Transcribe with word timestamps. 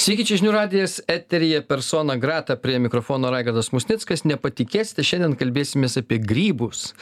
Sveiki, 0.00 0.24
čia 0.24 0.38
žinių 0.40 0.52
radijas, 0.54 0.94
eterija 1.12 1.58
persona 1.68 2.14
grata 2.16 2.54
prie 2.56 2.78
mikrofono 2.80 3.28
Raigardas 3.28 3.68
Musnickas. 3.74 4.22
Nepatikėsite, 4.24 5.04
šiandien 5.04 5.34
kalbėsime 5.36 5.90
apie 6.00 6.16
grybus. 6.24 6.94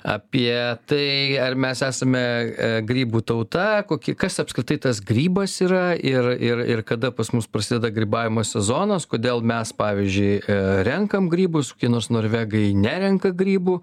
Apie 0.00 0.54
tai, 0.88 1.36
ar 1.44 1.58
mes 1.60 1.82
esame 1.84 2.22
e, 2.22 2.70
grybų 2.88 3.20
tauta, 3.28 3.82
kokie, 3.90 4.14
kas 4.16 4.40
apskritai 4.40 4.78
tas 4.86 5.02
grybas 5.04 5.58
yra 5.66 5.92
ir, 5.92 6.30
ir, 6.40 6.64
ir 6.72 6.82
kada 6.88 7.12
pas 7.12 7.34
mus 7.36 7.50
prasideda 7.52 7.92
grybavimo 7.92 8.46
sezonas, 8.48 9.04
kodėl 9.04 9.44
mes, 9.44 9.74
pavyzdžiui, 9.76 10.32
e, 10.40 10.58
renkam 10.88 11.28
grybus, 11.28 11.74
kokie 11.76 11.92
nors 11.92 12.08
norvegai 12.08 12.70
nerenka 12.72 13.34
grybų 13.36 13.82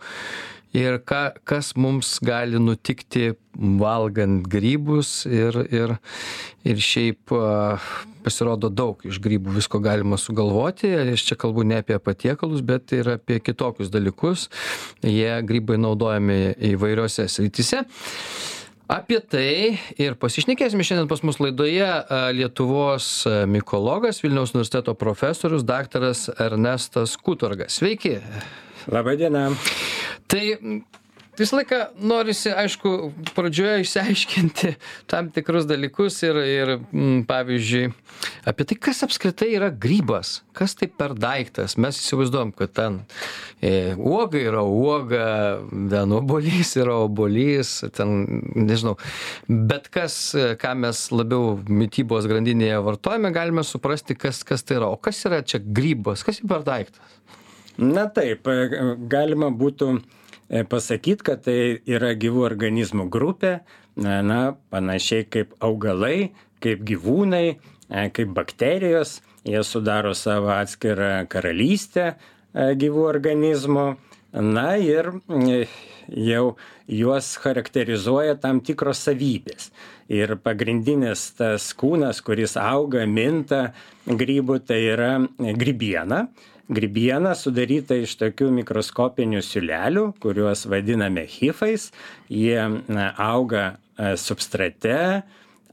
ir 0.75 0.99
ką 1.07 1.21
kas 1.47 1.73
mums 1.79 2.17
gali 2.23 2.59
nutikti 2.59 3.33
valgant 3.55 4.47
grybus 4.51 5.23
ir 5.29 5.57
ir 5.71 5.95
ir 6.67 6.81
šiaip 6.89 7.31
pasirodo 8.25 8.69
daug 8.69 9.05
iš 9.07 9.21
grybų 9.23 9.55
visko 9.59 9.79
galima 9.79 10.19
sugalvoti 10.19 10.91
aš 11.03 11.27
čia 11.29 11.39
kalbu 11.39 11.63
ne 11.67 11.79
apie 11.83 11.99
patiekalus 11.99 12.65
bet 12.65 12.91
ir 12.97 13.15
apie 13.15 13.39
kitokius 13.39 13.93
dalykus 13.93 14.49
jie 15.03 15.31
grybai 15.47 15.79
naudojami 15.79 16.41
įvairiose 16.73 17.29
srityse 17.31 17.85
Apie 18.85 19.17
tai 19.17 19.79
ir 19.97 20.13
pasišnekėsime 20.21 20.85
šiandien 20.85 21.07
pas 21.09 21.23
mus 21.25 21.39
laidoje 21.41 21.87
Lietuvos 22.37 23.07
mikologas, 23.49 24.19
Vilniaus 24.21 24.53
universiteto 24.53 24.93
profesorius, 24.93 25.65
daktaras 25.65 26.27
Ernestas 26.37 27.15
Kutorgas. 27.17 27.79
Sveiki. 27.79 28.19
Labą 28.87 29.17
dieną 29.17 29.55
tai 30.27 30.57
visą 31.39 31.57
laiką 31.57 31.75
norisi 31.99 32.51
aišku 32.55 32.91
pradžioje 33.35 33.81
išsiaiškinti 33.83 34.71
tam 35.11 35.29
tikrus 35.35 35.65
dalykus 35.67 36.21
ir 36.23 36.37
ir 36.43 36.71
pavyzdžiui 37.27 37.89
apie 38.47 38.67
tai 38.69 38.77
kas 38.87 39.03
apskritai 39.07 39.49
yra 39.57 39.69
grybas 39.69 40.37
kas 40.55 40.77
tai 40.79 40.87
per 40.87 41.15
daiktas. 41.19 41.75
Mes 41.81 41.97
įsivaizduojam 41.99 42.53
kad 42.55 42.71
ten 42.77 43.01
e, 43.59 43.95
uoga 43.97 44.39
yra 44.39 44.63
uoga 44.63 45.25
ten 45.71 46.15
obuolys 46.15 46.75
yra 46.79 46.95
obuolys 47.03 47.73
ten 47.97 48.15
nežinau. 48.55 48.95
Bet 49.49 49.89
kas 49.91 50.17
ką 50.61 50.75
mes 50.85 51.03
labiau 51.11 51.57
mitybos 51.67 52.29
grandinėje 52.31 52.79
vartojame 52.85 53.33
galime 53.35 53.65
suprasti 53.67 54.15
kas 54.15 54.43
kas 54.47 54.63
tai 54.63 54.79
yra. 54.79 54.93
O 54.93 55.01
kas 55.01 55.25
yra 55.27 55.43
čia 55.43 55.59
grybas? 55.59 56.23
Kas 56.23 56.39
tai 56.39 56.53
per 56.53 56.63
daiktas 56.67 57.15
na 57.77 58.05
taip 58.13 58.47
galima 59.11 59.51
būtų 59.51 59.89
E, 60.49 60.63
pasakyt, 60.63 61.23
kad 61.25 61.41
tai 61.47 61.81
yra 61.89 62.13
gyvų 62.13 62.43
organizmų 62.45 63.07
grupė, 63.09 63.59
na, 63.97 64.41
panašiai 64.69 65.25
kaip 65.25 65.55
augalai, 65.63 66.35
kaip 66.61 66.83
gyvūnai, 66.85 67.45
e, 67.89 68.03
kaip 68.13 68.35
bakterijos, 68.37 69.21
jie 69.45 69.63
sudaro 69.65 70.13
savo 70.13 70.53
atskirą 70.53 71.25
karalystę 71.29 72.11
e, 72.13 72.73
gyvų 72.77 73.07
organizmų. 73.09 73.87
Na 74.35 74.75
ir 74.75 75.13
jau 76.11 76.57
juos 76.91 77.29
charakterizuoja 77.39 78.35
tam 78.35 78.59
tikros 78.59 78.99
savybės. 79.07 79.69
Ir 80.11 80.35
pagrindinis 80.43 81.29
tas 81.39 81.69
kūnas, 81.79 82.19
kuris 82.21 82.57
auga, 82.59 83.05
minta 83.07 83.69
grybų, 84.05 84.59
tai 84.67 84.81
yra 84.91 85.13
grybiena 85.39 86.25
grybiena 86.71 87.35
sudaryta 87.37 87.97
iš 88.01 88.15
tokių 88.19 88.49
mikroskopinių 88.59 89.41
siūlelių 89.45 90.05
kuriuos 90.21 90.65
vadiname 90.69 91.25
hifais. 91.29 91.91
Jie 92.31 92.57
auga 93.21 93.65
e, 93.75 94.15
substrate 94.17 95.23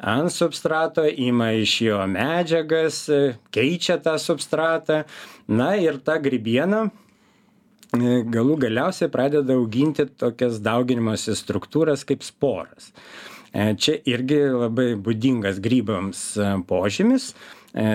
ant 0.02 0.32
substrato 0.34 1.04
ima 1.06 1.52
iš 1.56 1.76
jo 1.86 2.00
medžiagas 2.10 3.04
e, 3.08 3.22
keičia 3.54 3.98
tą 4.02 4.18
substratą. 4.20 5.02
Na 5.48 5.72
ir 5.80 6.00
ta 6.04 6.18
grybiena 6.22 6.84
e, 6.88 8.20
galų 8.28 8.58
galiausiai 8.66 9.12
pradeda 9.12 9.56
auginti 9.56 10.06
tokias 10.06 10.60
dauginimosi 10.60 11.36
struktūras 11.38 12.04
kaip 12.08 12.24
sporas. 12.26 12.92
Čia 13.52 13.98
irgi 14.08 14.38
labai 14.48 14.94
būdingas 14.96 15.58
grybams 15.60 16.22
požymis 16.64 17.34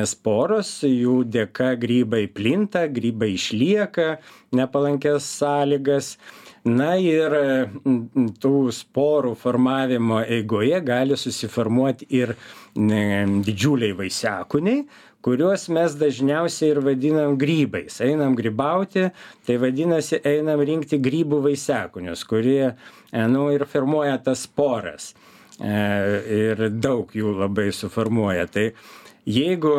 sporos, 0.10 0.72
jų 0.88 1.22
dėka 1.30 1.76
grybai 1.78 2.26
plinta, 2.34 2.88
grybai 2.90 3.36
išlieka 3.36 4.18
nepalankės 4.58 5.28
sąlygas. 5.38 6.16
Na 6.68 6.98
ir 7.00 7.32
tų 8.44 8.56
sporų 8.76 9.36
formavimo 9.40 10.18
eigoje 10.26 10.82
gali 10.84 11.16
susiformuoti 11.16 12.10
ir 12.12 12.34
didžiuliai 12.76 13.96
vaisiakūniai, 13.96 14.82
kuriuos 15.28 15.68
mes 15.74 15.96
dažniausiai 16.00 16.72
ir 16.72 16.82
vadinam 16.84 17.38
grybais. 17.40 18.02
Einam 18.06 18.36
grybauti, 18.38 19.09
tai 19.48 19.58
vadinasi, 19.62 20.22
einam 20.28 20.62
rinkti 20.64 21.00
grybų 21.04 21.42
vaisiakūnius, 21.50 22.24
kurie, 22.28 22.74
e, 23.12 23.26
nu, 23.32 23.48
ir 23.52 23.66
formuoja 23.68 24.18
tas 24.24 24.46
sporas. 24.48 25.14
E, 25.58 25.74
ir 26.38 26.68
daug 26.78 27.12
jų 27.12 27.34
labai 27.42 27.72
suformuoja. 27.74 28.46
Tai 28.54 28.70
jeigu 29.36 29.74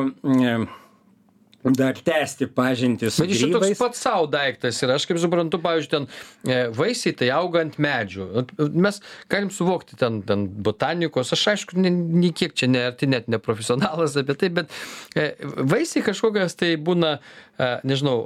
dar 1.67 1.97
tęsti 1.99 2.47
pažintį 2.55 3.11
su 3.11 3.25
grybais. 3.25 3.41
Bet 3.41 3.41
čia 3.41 3.49
toks 3.55 3.81
pats 3.81 4.03
savo 4.05 4.27
daiktas 4.31 4.79
ir 4.83 4.93
aš 4.95 5.07
kaip 5.11 5.19
suprantu, 5.19 5.59
pavyzdžiui, 5.63 5.91
ten 5.91 6.07
e, 6.47 6.59
vaisiai 6.75 7.17
tai 7.19 7.31
auga 7.35 7.65
ant 7.65 7.79
medžių. 7.83 8.27
Mes 8.79 9.01
galim 9.33 9.51
suvokti 9.55 9.99
ten, 9.99 10.21
ten 10.27 10.47
botanikos, 10.47 11.33
aš 11.35 11.45
aišku, 11.55 11.79
nei 11.83 12.31
kiek 12.31 12.55
čia 12.55 12.71
ne 12.71 12.85
arti 12.93 13.09
net 13.11 13.27
neprofesionalas 13.33 14.15
apie 14.21 14.37
tai, 14.39 14.53
bet 14.61 14.77
e, 15.19 15.33
vaisiai 15.59 16.05
kažkokias 16.07 16.55
tai 16.61 16.71
būna, 16.79 17.17
e, 17.59 17.71
nežinau, 17.91 18.23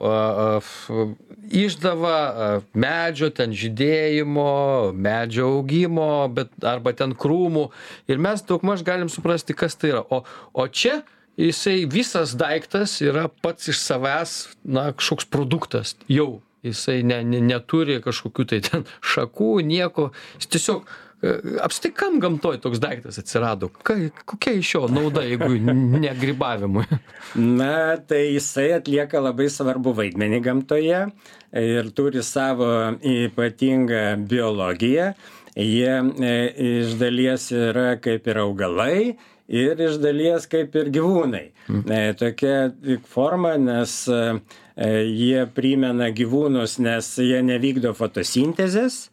išdava 1.62 2.60
medžio, 2.76 3.32
ten 3.32 3.56
žydėjimo, 3.56 4.92
medžio 4.92 5.48
augimo, 5.56 6.28
bet 6.36 6.52
arba 6.60 6.92
ten 6.96 7.16
krūmų 7.16 7.70
ir 8.12 8.20
mes 8.22 8.44
daugmaž 8.44 8.84
galim 8.84 9.08
suprasti, 9.12 9.56
kas 9.56 9.80
tai 9.80 9.94
yra. 9.96 10.04
O, 10.12 10.20
o 10.52 10.68
čia 10.68 11.00
jisai 11.36 11.84
visas 11.90 12.36
daiktas 12.38 12.98
yra 13.04 13.28
pats 13.42 13.70
iš 13.72 13.80
savęs 13.82 14.34
na 14.64 14.90
kažkoks 14.92 15.28
produktas. 15.32 15.96
Jau 16.08 16.42
jisai 16.62 17.02
ne 17.06 17.22
ne 17.24 17.40
neturi 17.42 18.00
kažkokių 18.02 18.48
tai 18.52 18.60
ten 18.66 18.84
šakų 19.14 19.54
nieko. 19.66 20.10
Jis 20.38 20.50
tiesiog 20.54 20.86
e, 21.22 21.34
apskritai 21.64 21.96
kam 21.98 22.20
gamtoj 22.22 22.60
toks 22.62 22.82
daiktas 22.82 23.18
atsirado. 23.22 23.72
Ką 23.82 23.98
kokia 24.24 24.56
iš 24.60 24.74
jo 24.76 24.86
nauda 24.92 25.24
jeigu 25.26 25.50
ne 25.58 26.14
grybavimui? 26.20 26.86
Na 27.60 27.96
tai 27.96 28.24
jisai 28.34 28.72
atlieka 28.78 29.22
labai 29.22 29.50
svarbų 29.52 29.96
vaidmenį 30.02 30.42
gamtoje 30.44 31.04
ir 31.52 31.92
turi 31.96 32.24
savo 32.24 32.72
ypatingą 33.00 34.04
biologiją. 34.28 35.12
Jie 35.52 35.98
e, 36.00 36.36
iš 36.64 36.94
dalies 36.96 37.50
yra 37.52 37.98
kaip 38.00 38.28
ir 38.30 38.38
augalai 38.40 38.96
ir 39.52 39.80
iš 39.84 40.00
dalies 40.00 40.48
kaip 40.50 40.74
ir 40.80 40.90
gyvūnai. 40.94 41.44
E, 41.68 42.00
tokia 42.18 42.72
forma, 43.08 43.54
nes 43.60 43.94
e, 44.08 44.22
jie 45.12 45.44
primena 45.54 46.08
gyvūnus, 46.14 46.78
nes 46.82 47.12
jie 47.20 47.42
nevykdo 47.44 47.92
fotosintezės, 47.98 49.04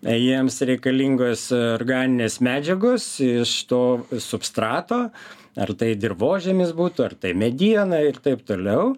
e, 0.00 0.16
jiems 0.16 0.58
reikalingos 0.72 1.50
organinės 1.52 2.40
medžiagos 2.44 3.08
iš 3.26 3.54
to 3.70 3.84
substrato, 4.22 5.04
ar 5.52 5.74
tai 5.76 5.92
dirbožėmis 6.00 6.72
būtų, 6.76 7.10
ar 7.10 7.18
tai 7.20 7.34
mediena 7.36 8.00
ir 8.00 8.20
taip 8.24 8.46
toliau. 8.48 8.94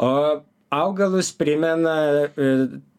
O 0.00 0.12
augalus 0.72 1.32
primena 1.36 2.30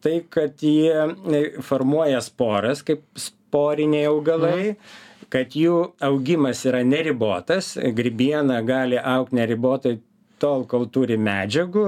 tai, 0.04 0.18
kad 0.30 0.60
jie 0.62 1.58
formuoja 1.66 2.20
sporas 2.22 2.84
kaip 2.86 3.02
sporiniai 3.18 4.06
augalai. 4.12 4.76
Mhm 4.76 5.10
kad 5.32 5.56
jų 5.56 5.76
augimas 6.04 6.60
yra 6.68 6.82
neribotas, 6.84 7.74
grybiena 7.96 8.60
gali 8.66 8.98
aukti 9.00 9.38
neribotai 9.40 9.96
tol, 10.42 10.66
kol 10.68 10.88
turi 10.92 11.16
medžiagų, 11.20 11.86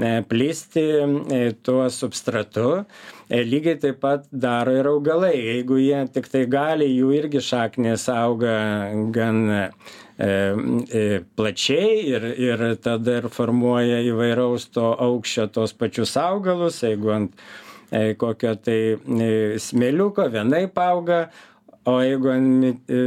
e, 0.00 0.12
plisti 0.28 0.82
e, 0.82 1.40
tuo 1.64 1.84
substratu. 1.92 2.84
E, 3.28 3.42
lygiai 3.46 3.78
taip 3.82 4.00
pat 4.02 4.24
daro 4.32 4.74
ir 4.78 4.88
augalai. 4.90 5.34
Jeigu 5.36 5.80
jie 5.82 6.00
tik 6.14 6.30
tai 6.32 6.46
gali, 6.50 6.88
jų 6.92 7.12
irgi 7.20 7.42
šaknės 7.52 8.08
auga 8.12 8.56
gan 9.14 9.44
plačiai 11.34 11.94
ir, 12.12 12.24
ir 12.38 12.60
tada 12.84 13.16
ir 13.18 13.26
formuoja 13.32 14.02
įvairaus 14.06 14.68
to 14.70 14.92
aukščio 15.06 15.48
tos 15.50 15.72
pačius 15.74 16.12
augalus. 16.20 16.82
Jeigu 16.84 17.10
ant 17.16 17.46
kokio 18.20 18.52
tai 18.62 18.76
smėliuko 19.60 20.28
vienaip 20.32 20.78
auga, 20.78 21.24
o 21.84 21.98
jeigu 22.02 22.30
ant 22.32 22.64
e, 22.88 23.00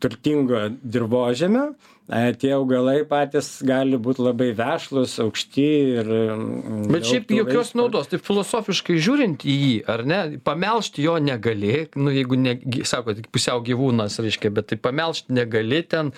turtingo 0.00 0.68
dirvožemio, 0.82 1.74
tie 2.06 2.52
augalai 2.54 3.00
patys 3.08 3.48
gali 3.66 3.98
būti 3.98 4.22
labai 4.22 4.52
vešlus, 4.56 5.16
aukšti 5.24 5.66
ir... 5.98 6.10
mm, 6.10 6.84
Bet 6.92 7.08
šiaip 7.08 7.32
jokios 7.34 7.72
naudos, 7.78 8.06
tai 8.12 8.20
filosofiškai 8.22 8.98
žiūrint 9.02 9.42
į 9.42 9.56
jį, 9.56 9.72
ar 9.90 10.04
ne, 10.06 10.20
pamelšti 10.46 11.02
jo 11.02 11.16
negali, 11.22 11.88
nu 11.98 12.14
jeigu, 12.14 12.38
ne, 12.38 12.54
sako, 12.86 13.16
tik 13.18 13.28
pusiau 13.34 13.62
gyvūnas, 13.66 14.20
reiškia, 14.22 14.52
bet 14.54 14.70
tai 14.70 14.78
pamelšti 14.78 15.34
negali 15.34 15.82
ten, 15.82 16.12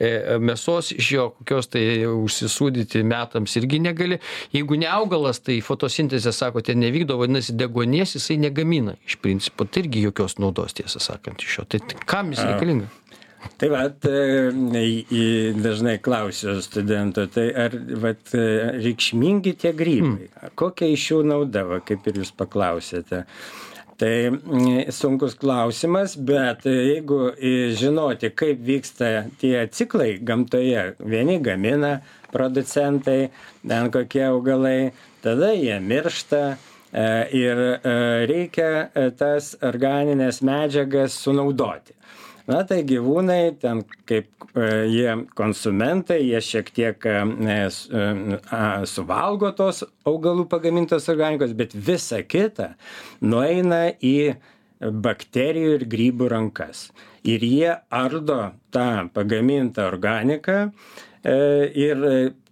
e, 0.00 0.38
mėsos 0.40 0.94
iš 0.96 1.12
jo 1.12 1.28
kokios 1.38 1.68
tai 1.74 1.84
užsisūdyti 2.08 3.04
metams 3.04 3.58
irgi 3.60 3.82
negali. 3.84 4.20
Jeigu 4.54 4.80
ne 4.80 4.88
augalas, 4.88 5.42
tai 5.44 5.60
fotosintezė, 5.64 6.32
sako, 6.32 6.64
ten 6.64 6.80
nevykdo, 6.80 7.18
vadinasi, 7.20 7.56
degonės 7.60 8.16
jisai 8.16 8.40
negamina. 8.40 8.96
Iš 9.04 9.20
principo, 9.20 9.68
tai 9.68 9.84
irgi 9.84 10.06
jokios 10.08 10.38
naudos, 10.40 10.76
tiesą 10.78 11.02
sakant, 11.02 11.44
iš 11.44 11.60
jo. 11.60 11.68
Tai 11.68 11.84
kam 12.08 12.32
jis 12.32 12.44
reikalinga? 12.46 12.88
Tai 13.58 13.68
vat, 13.70 14.06
dažnai 15.64 15.98
klausiu 16.02 16.56
studentų, 16.64 17.26
tai 17.34 17.44
ar 17.64 17.76
vat, 18.02 18.32
reikšmingi 18.34 19.54
tie 19.62 19.70
grybai, 19.76 20.26
mm. 20.26 20.54
kokia 20.58 20.88
iš 20.90 21.04
jų 21.12 21.20
nauda, 21.28 21.62
va, 21.68 21.78
kaip 21.84 22.08
ir 22.10 22.22
jūs 22.22 22.32
paklausėte. 22.34 23.24
Tai 23.94 24.14
sunkus 24.90 25.36
klausimas, 25.38 26.16
bet 26.18 26.66
jeigu 26.66 27.30
žinoti, 27.78 28.32
kaip 28.34 28.64
vyksta 28.66 29.28
tie 29.38 29.54
ciklai 29.70 30.16
gamtoje, 30.18 30.96
vieni 30.98 31.38
gamina 31.38 32.00
producentai, 32.34 33.28
ten 33.62 33.92
kokie 33.94 34.24
augalai, 34.26 34.78
tada 35.22 35.52
jie 35.54 35.78
miršta 35.78 36.42
ir 37.34 37.62
reikia 38.30 39.12
tas 39.18 39.54
organinės 39.62 40.42
medžiagas 40.42 41.14
sunaudoti 41.22 41.94
na 42.50 42.60
tai 42.68 42.82
gyvūnai 42.86 43.56
ten 43.60 43.82
kaip 44.08 44.28
e, 44.52 44.66
jie 44.92 45.14
konsumentai 45.38 46.20
jie 46.22 46.40
šiek 46.44 46.70
tiek 46.76 47.06
e, 47.08 47.14
e, 47.56 48.64
suvalgo 48.90 49.52
tos 49.56 49.84
augalų 50.08 50.46
pagamintos 50.52 51.08
organikos 51.12 51.54
bet 51.56 51.74
visa 51.74 52.20
kita 52.22 52.74
nueina 53.24 53.86
į 53.96 54.34
bakterijų 54.84 55.76
ir 55.78 55.84
grybų 55.88 56.28
rankas. 56.32 56.88
Ir 57.24 57.44
jie 57.46 57.70
ardo 57.94 58.52
tą 58.74 59.06
pagamintą 59.14 59.86
organiką 59.88 60.58
ir 61.24 62.02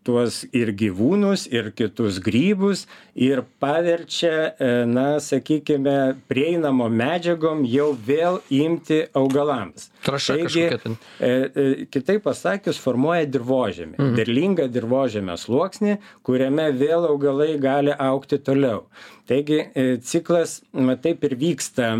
tuos 0.07 0.43
ir 0.55 0.73
gyvūnus, 0.77 1.47
ir 1.53 1.71
kitus 1.77 2.19
grybus 2.23 2.87
ir 3.15 3.43
paverčia, 3.63 4.53
e, 4.59 4.71
na, 4.89 5.07
sakykime, 5.23 5.97
prieinamo 6.31 6.89
medžiagom 6.93 7.63
jau 7.69 7.93
vėl 8.07 8.41
imti 8.53 9.03
augalams. 9.19 9.91
Traša 10.07 10.39
Taigi. 10.41 10.65
E, 10.67 11.29
e, 11.29 11.67
kitaip 11.93 12.25
pasakius, 12.27 12.81
formuoja 12.83 13.29
dirbožėmį, 13.31 13.97
mhm. 13.99 14.17
derlingą 14.19 14.69
dirbožėmio 14.73 15.39
sluoksnį, 15.41 15.99
kuriame 16.27 16.71
vėl 16.77 17.07
augalai 17.11 17.55
gali 17.63 17.95
aukti 17.95 18.41
toliau. 18.43 18.87
Taigi 19.31 19.61
ciklas 20.05 20.59
ma, 20.75 20.97
taip 20.99 21.23
ir 21.25 21.37
vyksta 21.39 21.93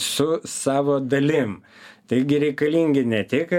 su 0.00 0.28
savo 0.48 0.96
dalim. 1.04 1.60
Taigi 2.08 2.40
reikalingi 2.40 3.04
ne 3.06 3.20
tik 3.28 3.52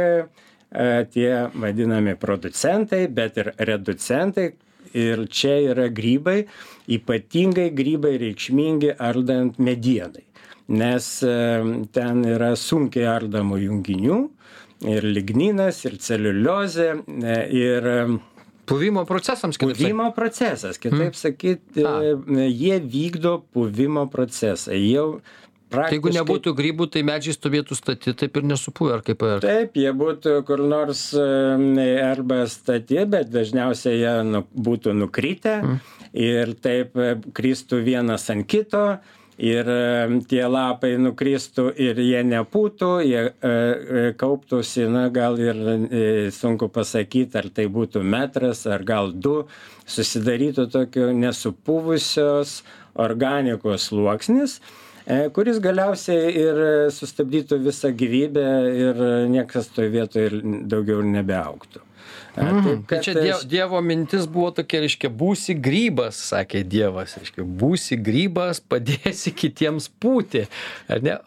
tie 1.13 1.31
vadinami 1.55 2.15
producentai, 2.19 3.07
bet 3.07 3.37
ir 3.37 3.53
reducentai. 3.57 4.53
Ir 4.97 5.25
čia 5.27 5.57
yra 5.73 5.89
grybai, 5.91 6.45
ypatingai 6.95 7.67
grybai 7.75 8.13
reikšmingi 8.21 8.93
ardant 9.03 9.59
medienai. 9.59 10.23
Nes 10.67 11.09
e, 11.23 11.33
ten 11.95 12.23
yra 12.27 12.53
sunkiai 12.59 13.05
ardamų 13.11 13.59
junginių 13.65 14.17
ir 14.87 15.05
ligninas, 15.07 15.83
ir 15.87 15.99
celiuliozė, 16.03 16.89
e, 17.19 17.37
ir 17.55 17.91
Puvimo 18.67 19.05
procesams, 19.07 19.55
kitaip 19.55 19.77
Puvimo 19.77 20.09
procesas, 20.11 20.75
kitaip 20.75 21.13
mm. 21.13 21.15
sakyti, 21.15 21.85
jie 22.51 22.79
vykdo 22.83 23.37
puvimo 23.55 24.09
procesą. 24.11 24.75
Jau 24.75 25.21
Tai 25.67 25.87
jeigu 25.91 26.13
nebūtų 26.15 26.53
grybų, 26.55 26.87
tai 26.93 27.01
medžiai 27.07 27.35
stovėtų 27.35 27.75
stati, 27.75 28.13
taip 28.15 28.39
ir 28.39 28.45
nesupūvę, 28.47 28.93
ar 28.95 29.03
kaip 29.03 29.23
ar. 29.27 29.41
Taip, 29.43 29.75
jie 29.75 29.91
būtų 29.91 30.39
kur 30.47 30.63
nors 30.63 31.09
arba 31.17 32.45
stati, 32.51 33.01
bet 33.09 33.33
dažniausiai 33.33 33.99
jie 33.99 34.15
nu, 34.29 34.45
būtų 34.55 34.95
nukritę 34.95 35.57
mm. 35.59 35.77
ir 36.23 36.55
taip 36.63 36.95
e, 36.95 37.09
kristų 37.35 37.81
vienas 37.83 38.29
ant 38.31 38.47
kito 38.47 38.85
ir 39.37 39.67
tie 40.31 40.41
lapai 40.47 40.93
nukristų 41.03 41.67
ir 41.83 41.99
jie 41.99 42.23
nepūtų, 42.31 42.93
jie 43.03 43.19
e, 43.27 43.35
e, 43.43 44.07
kauptųsi, 44.17 44.87
na 44.89 45.09
gal 45.13 45.35
ir 45.41 45.61
sunku 46.33 46.71
pasakyti, 46.73 47.43
ar 47.43 47.51
tai 47.51 47.67
būtų 47.67 48.07
metras, 48.07 48.63
ar 48.71 48.87
gal 48.87 49.11
du, 49.11 49.41
susidarytų 49.83 50.69
tokio 50.71 51.11
nesupūvusios 51.11 52.61
organikos 52.97 53.91
sluoksnis 53.91 54.61
E, 54.61 54.86
kuris 55.07 55.59
galiausiai 55.63 56.31
ir 56.35 56.57
sustabdytų 56.91 57.61
visą 57.63 57.93
gyvybę 57.95 58.47
ir 58.75 59.03
niekas 59.31 59.69
toj 59.75 59.91
vietoj 59.93 60.25
ir 60.27 60.39
daugiau 60.67 61.03
nebeaugtų. 61.05 61.86
Mhm. 62.37 62.63
Taip, 62.63 62.85
kad 62.89 63.03
čia 63.03 63.13
dievo, 63.17 63.39
dievo 63.49 63.81
mintis 63.81 64.27
buvo 64.29 64.51
tokia, 64.59 64.81
reiškia, 64.83 65.09
būsi 65.09 65.55
grybas, 65.57 66.19
sakė 66.29 66.61
Dievas, 66.67 67.15
reiškia, 67.17 67.45
būsi 67.61 67.97
grybas, 68.03 68.61
padėsi 68.61 69.33
kitiems 69.33 69.89
pūti. 70.01 70.45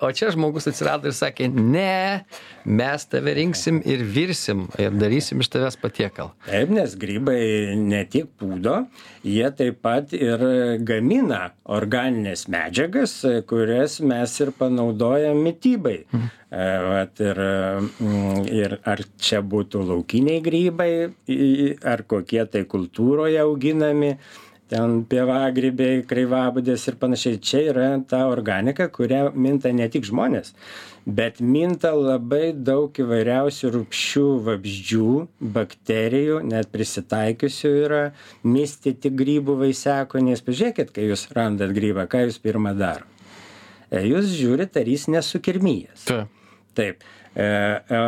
O 0.00 0.10
čia 0.14 0.30
žmogus 0.34 0.70
atsirado 0.70 1.10
ir 1.10 1.16
sakė, 1.16 1.48
ne, 1.50 2.24
mes 2.64 3.06
tave 3.10 3.34
rinksim 3.38 3.80
ir 3.82 4.04
virsim 4.06 4.68
ir 4.78 4.94
darysim 4.94 5.42
iš 5.42 5.50
tavęs 5.54 5.78
patiekalą. 5.82 6.34
Taip, 6.46 6.74
nes 6.74 6.94
grybai 7.00 7.40
ne 7.80 8.04
tik 8.10 8.30
pūdo, 8.40 8.84
jie 9.26 9.48
taip 9.58 9.80
pat 9.82 10.14
ir 10.16 10.44
gamina 10.86 11.50
organinės 11.70 12.46
medžiagas, 12.52 13.20
kurias 13.50 13.98
mes 14.04 14.36
ir 14.44 14.54
panaudojam 14.56 15.42
mytybai. 15.46 16.04
Mhm. 16.12 16.36
E, 16.50 16.62
vat, 16.82 17.20
ir, 17.22 17.38
mm, 18.02 18.46
ir 18.50 18.72
ar 18.82 18.98
čia 19.22 19.38
būtų 19.38 19.84
laukiniai 19.86 20.40
grybai, 20.42 20.92
ar 21.86 22.02
kokie 22.10 22.42
tai 22.50 22.64
kultūroje 22.66 23.38
auginami, 23.38 24.16
ten 24.70 25.04
pievagrybiai, 25.06 26.00
kreivabudės 26.10 26.88
ir 26.90 26.96
panašiai. 26.98 27.38
Čia 27.38 27.60
yra 27.70 27.84
ta 28.02 28.24
organika, 28.30 28.88
kurią 28.90 29.28
minta 29.34 29.70
ne 29.70 29.86
tik 29.94 30.08
žmonės, 30.08 30.50
bet 31.06 31.38
minta 31.38 31.92
labai 31.94 32.50
daug 32.50 32.98
įvairiausių 32.98 33.70
rūpščių 33.76 34.26
vabzdžių, 34.50 35.14
bakterijų, 35.54 36.40
net 36.50 36.72
prisitaikiusių 36.74 37.72
yra 37.84 38.02
mistyti 38.42 39.14
grybų 39.22 39.54
vaisiakoniais. 39.62 40.42
Pažiūrėkit, 40.50 40.90
kai 40.98 41.06
jūs 41.12 41.28
randat 41.38 41.78
grybą, 41.78 42.08
ką 42.10 42.26
jūs 42.26 42.42
pirmą 42.42 42.74
daro. 42.74 43.06
E, 43.86 44.02
jūs 44.10 44.34
žiūrit, 44.34 44.74
ar 44.82 44.94
jis 44.96 45.06
nesukirmyjas. 45.14 46.10
Taip 46.10 46.36
Taip. 46.78 47.06
E, 47.34 47.46
e, 47.46 48.04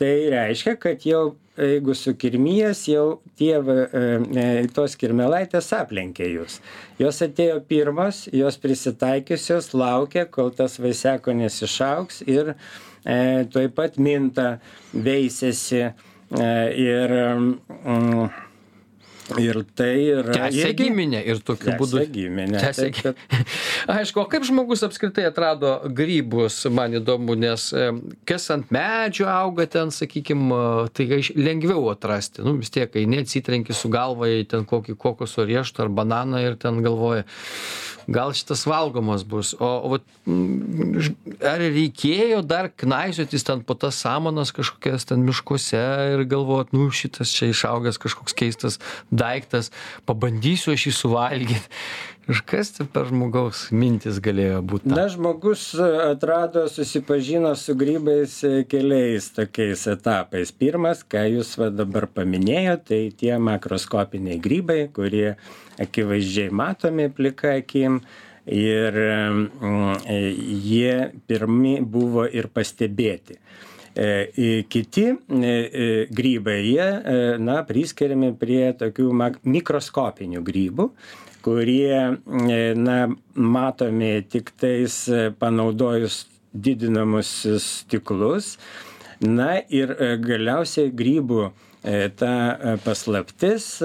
tai 0.00 0.14
reiškia, 0.32 0.76
kad 0.80 1.06
jau 1.06 1.32
jeigu 1.56 1.94
sukirmijęs, 1.94 2.86
jau 2.88 3.20
tie, 3.36 3.54
e, 3.60 4.06
e, 4.40 4.46
tos 4.72 4.96
kirmelaitės 4.96 5.68
aplenkė 5.76 6.28
jūs. 6.32 6.60
Jos 7.00 7.20
atėjo 7.24 7.58
pirmos, 7.68 8.24
jos 8.32 8.56
prisitaikiusios, 8.62 9.72
laukia, 9.76 10.24
kol 10.32 10.52
tas 10.56 10.78
vaisiakonis 10.80 11.60
išauks 11.66 12.22
ir 12.26 12.54
e, 12.54 13.44
tuoj 13.52 13.68
pat 13.76 13.98
minta, 14.00 14.56
veisėsi 14.94 15.82
e, 15.84 15.92
ir 16.86 17.16
mm, 17.36 18.32
Ir 19.38 19.60
tai 19.78 19.92
yra. 20.02 20.34
Tęsia 20.34 20.70
irgi... 20.72 20.88
giminė 20.88 21.20
ir 21.30 21.40
tokiu 21.46 21.70
tęsia 21.70 21.78
būdu. 21.80 22.00
Giminė. 22.12 22.58
Tęsia 22.58 22.88
giminė. 22.90 23.12
Kad... 23.14 23.52
Aišku, 23.96 24.24
o 24.24 24.26
kaip 24.30 24.46
žmogus 24.48 24.82
apskritai 24.86 25.28
atrado 25.28 25.76
grybus, 25.94 26.58
man 26.74 26.96
įdomu, 26.98 27.36
nes 27.38 27.68
kas 28.28 28.48
ant 28.54 28.72
medžio 28.74 29.28
auga 29.30 29.68
ten, 29.70 29.94
sakykime, 29.94 30.90
tai 30.96 31.22
lengviau 31.38 31.86
atrasti. 31.92 32.42
Nu, 32.46 32.56
vis 32.58 32.72
tiek, 32.74 32.90
kai 32.92 33.06
neatsitrenki 33.10 33.76
su 33.76 33.92
galva 33.92 34.30
į 34.32 34.44
ten 34.50 34.66
kokį 34.68 34.98
kokoso 35.00 35.46
riešutą 35.48 35.86
ar 35.86 35.94
bananą 36.02 36.42
ir 36.42 36.58
ten 36.60 36.82
galvoja, 36.84 37.24
gal 38.10 38.34
šitas 38.34 38.66
valgomas 38.66 39.22
bus. 39.28 39.54
O, 39.62 39.70
o 39.86 40.00
ar 41.46 41.62
reikėjo 41.62 42.42
dar 42.46 42.68
knaisiotis 42.78 43.46
ten 43.46 43.62
po 43.66 43.74
tas 43.78 43.98
samanas 44.02 44.52
kažkokias 44.54 45.06
ten 45.08 45.24
miškuose 45.26 45.82
ir 46.14 46.24
galvot, 46.30 46.72
nu 46.74 46.90
šitas 46.94 47.32
čia 47.34 47.50
išaugęs 47.52 48.00
kažkoks 48.02 48.36
keistas 48.38 48.78
daiktas, 49.12 49.70
pabandysiu 50.08 50.74
aš 50.74 50.88
jį 50.88 50.94
suvalgyti. 50.96 51.68
Ir 52.30 52.38
kas 52.46 52.68
tai 52.70 52.84
per 52.86 53.08
žmogaus 53.10 53.64
mintis 53.74 54.20
galėjo 54.22 54.60
būti? 54.70 54.86
Na, 54.92 55.08
žmogus 55.10 55.64
atrado, 55.82 56.68
susipažino 56.70 57.50
su 57.58 57.74
grybais 57.74 58.36
keliais 58.70 59.26
tokiais 59.34 59.82
etapais. 59.90 60.52
Pirmas, 60.54 61.02
ką 61.02 61.24
jūs 61.32 61.56
va 61.58 61.72
dabar 61.74 62.06
paminėjote, 62.06 62.84
tai 62.92 63.00
tie 63.18 63.34
makroskopiniai 63.42 64.38
grybai, 64.42 64.84
kurie 64.94 65.32
akivaizdžiai 65.82 66.54
matomi 66.54 67.08
plika 67.10 67.56
akim. 67.58 67.98
Ir 68.46 68.96
mm, 68.98 70.06
jie 70.62 70.94
pirmi 71.30 71.76
buvo 71.82 72.24
ir 72.26 72.48
pastebėti. 72.54 73.38
Kiti 73.94 75.04
grybai, 76.16 76.56
jie, 76.64 76.86
na, 77.42 77.58
priskiriami 77.68 78.32
prie 78.40 78.70
tokių 78.80 79.10
mikroskopinių 79.44 80.40
grybų, 80.46 80.88
kurie, 81.44 81.98
na, 82.78 82.96
matomi 83.34 84.14
tik 84.32 84.54
tais 84.56 84.96
panaudojus 85.42 86.22
didinamus 86.52 87.34
stiklus. 87.60 88.56
Na 89.22 89.60
ir 89.70 89.92
galiausiai 90.24 90.90
grybų 90.90 91.52
ta 92.18 92.34
paslaptis, 92.82 93.76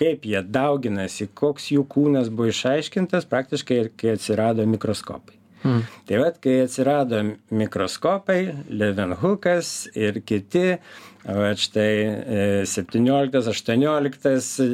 kaip 0.00 0.24
jie 0.28 0.40
dauginasi, 0.44 1.30
koks 1.36 1.72
jų 1.74 1.88
kūnas 1.90 2.30
buvo 2.32 2.52
išaiškintas 2.52 3.28
praktiškai, 3.28 3.82
kai 3.96 4.14
atsirado 4.16 4.64
mikroskopai. 4.68 5.39
Hmm. 5.62 5.84
Tai 6.08 6.18
vad, 6.22 6.38
kai 6.40 6.62
atsirado 6.64 7.20
mikroskopai, 7.52 8.40
Levenhukas 8.72 9.90
ir 9.98 10.22
kiti, 10.24 10.78
va 11.26 11.50
štai 11.52 12.64
17, 12.64 13.42
18 13.52 14.64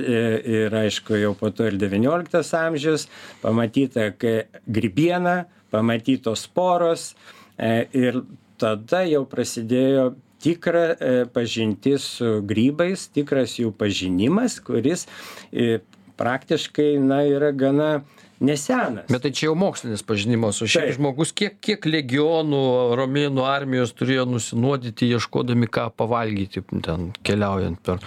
ir 0.57 0.77
aišku 0.83 1.19
jau 1.19 1.33
po 1.39 1.51
to 1.51 1.67
ir 1.67 1.79
19 1.81 2.55
amžius, 2.61 3.09
pamatyta 3.43 4.13
grybiena, 4.67 5.47
pamatytos 5.75 6.47
poros 6.47 7.15
e, 7.59 7.89
ir 7.91 8.23
tada 8.61 9.03
jau 9.09 9.25
prasidėjo 9.29 10.13
tikra 10.43 10.87
e, 10.95 11.13
pažintis 11.33 12.07
su 12.19 12.39
grybais, 12.47 13.09
tikras 13.13 13.57
jų 13.59 13.73
pažinimas, 13.77 14.61
kuris 14.63 15.07
e, 15.51 15.81
praktiškai 16.17 16.97
na, 17.03 17.23
yra 17.29 17.51
gana 17.53 17.91
nesenas. 18.41 19.09
Bet 19.11 19.25
tai 19.25 19.33
čia 19.37 19.49
jau 19.51 19.57
mokslinis 19.59 20.05
pažinimas, 20.07 20.61
o 20.63 20.69
šiaip 20.71 20.97
žmogus 20.97 21.33
kiek, 21.37 21.59
kiek 21.65 21.89
legionų 21.89 22.63
romėnų 22.99 23.47
armijos 23.49 23.95
turėjo 23.97 24.27
nusinuodyti, 24.31 25.11
ieškodami 25.17 25.71
ką 25.73 25.89
pavalgyti, 25.97 26.65
ten 26.87 27.11
keliaujant 27.27 27.81
per 27.87 28.03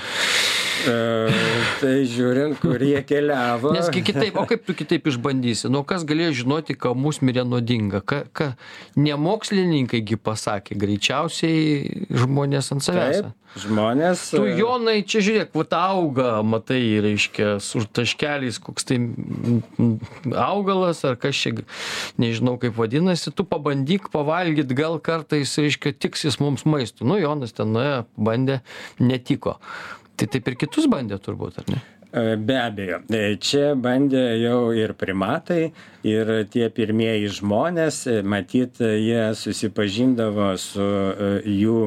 tai 1.79 1.93
žiūrint, 2.09 2.59
kur 2.61 2.81
jie 2.83 3.01
keliavo. 3.07 3.73
Nesgi 3.75 4.03
kitaip, 4.05 4.37
o 4.39 4.45
kaip 4.49 4.63
tu 4.67 4.75
kitaip 4.77 5.09
išbandysi? 5.11 5.69
Nu, 5.71 5.83
kas 5.87 6.05
galėjo 6.07 6.37
žinoti, 6.43 6.77
ką 6.79 6.93
mus 6.97 7.21
mirė 7.25 7.45
nuodinga? 7.47 8.03
Ka, 8.05 8.23
ka, 8.35 8.53
ne 8.99 9.17
mokslininkaigi 9.19 10.19
pasakė, 10.21 10.77
greičiausiai 10.79 12.07
žmonės 12.23 12.71
ant 12.75 12.85
savęs. 12.85 13.21
Taip, 13.25 13.35
žmonės. 13.63 14.23
Tu 14.35 14.45
Jonai, 14.59 14.99
čia 15.07 15.23
žiūrėk, 15.25 15.53
va 15.57 15.65
auga, 15.79 16.31
matai, 16.45 16.81
reiškia, 17.03 17.57
su 17.63 17.83
taškeliais, 17.83 18.59
koks 18.63 18.89
tai 18.89 18.99
augalas, 20.35 21.03
ar 21.07 21.19
kas 21.19 21.39
čia, 21.39 21.55
nežinau 22.21 22.57
kaip 22.61 22.77
vadinasi, 22.79 23.33
tu 23.35 23.45
pabandyk 23.47 24.11
pavalgyti, 24.13 24.77
gal 24.77 24.99
kartais, 25.03 25.55
reiškia, 25.59 25.95
tiksis 25.97 26.39
mums 26.43 26.65
maistų. 26.69 27.07
Nu, 27.09 27.19
Jonas 27.21 27.55
ten 27.57 27.73
nuėjo, 27.75 28.03
bandė, 28.19 28.61
netiko 29.01 29.57
tai 30.19 30.27
taip 30.35 30.51
ir 30.51 30.59
kitus 30.59 30.89
bandė 30.91 31.19
turbūt, 31.23 31.61
ar 31.61 31.71
ne? 31.71 31.79
E, 32.11 32.35
be 32.35 32.55
abejo, 32.57 33.03
e, 33.13 33.35
čia 33.37 33.75
bandė 33.77 34.23
jau 34.41 34.71
ir 34.73 34.95
primatai, 34.97 35.67
ir 36.09 36.31
tie 36.49 36.65
pirmieji 36.73 37.29
žmonės, 37.37 37.99
e, 38.09 38.15
matyt, 38.25 38.81
jie 38.81 39.27
susipažindavo 39.37 40.47
su 40.57 40.87
jų 41.45 41.83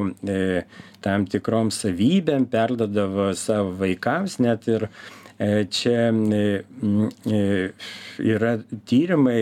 tam 1.03 1.25
tikrom 1.27 1.73
savybėm, 1.75 2.47
perdodavo 2.47 3.33
savo 3.35 3.75
vaikams, 3.81 4.39
net 4.39 4.69
ir 4.71 4.87
čia 5.75 6.07
yra 8.23 8.53
tyrimai 8.87 9.41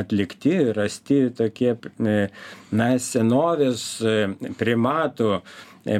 atlikti, 0.00 0.56
rasti 0.72 1.18
tokie, 1.36 1.74
na, 2.00 2.90
senovės 2.96 3.84
primatų 4.56 5.34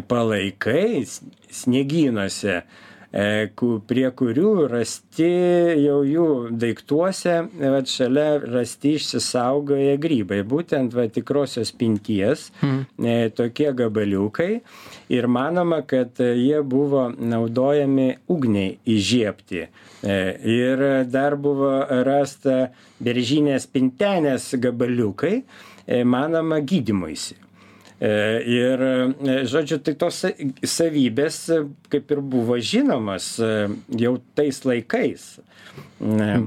palaikai 0.09 1.05
sniegynuose, 1.54 2.62
e, 3.14 3.26
prie 3.88 4.06
kurių 4.18 4.52
rasti 4.73 5.28
jau 5.84 6.00
jų 6.06 6.26
daiktuose, 6.58 7.37
vat, 7.61 7.90
šalia 7.90 8.40
rasti 8.42 8.96
išsisaugoję 8.99 9.94
grybai, 10.02 10.40
būtent 10.50 10.96
va, 10.96 11.06
tikrosios 11.06 11.70
pinties, 11.78 12.49
mm. 12.61 12.82
tokie 13.38 13.70
gabaliukai. 13.76 14.50
Ir 15.14 15.28
manoma, 15.30 15.82
kad 15.87 16.18
jie 16.18 16.58
buvo 16.62 17.06
naudojami 17.14 18.08
ugniai 18.34 18.75
įžiepti. 18.96 19.68
E, 20.02 20.18
ir 20.58 20.84
dar 21.06 21.38
buvo 21.40 21.70
rasta 22.08 22.75
beržinės 23.04 23.70
pintenės 23.70 24.50
gabaliukai, 24.58 25.38
manoma 26.08 26.62
gydymuisi. 26.64 27.44
E, 28.01 28.43
ir, 28.51 28.81
e, 28.83 29.35
žodžiu, 29.49 29.79
tai 29.85 29.95
tos 29.99 30.19
savybės 30.67 31.37
e, 31.55 31.61
kaip 31.93 32.11
ir 32.11 32.23
buvo 32.27 32.59
žinomas 32.59 33.37
jau 33.39 34.17
tais 34.35 34.59
laikais. 34.67 35.29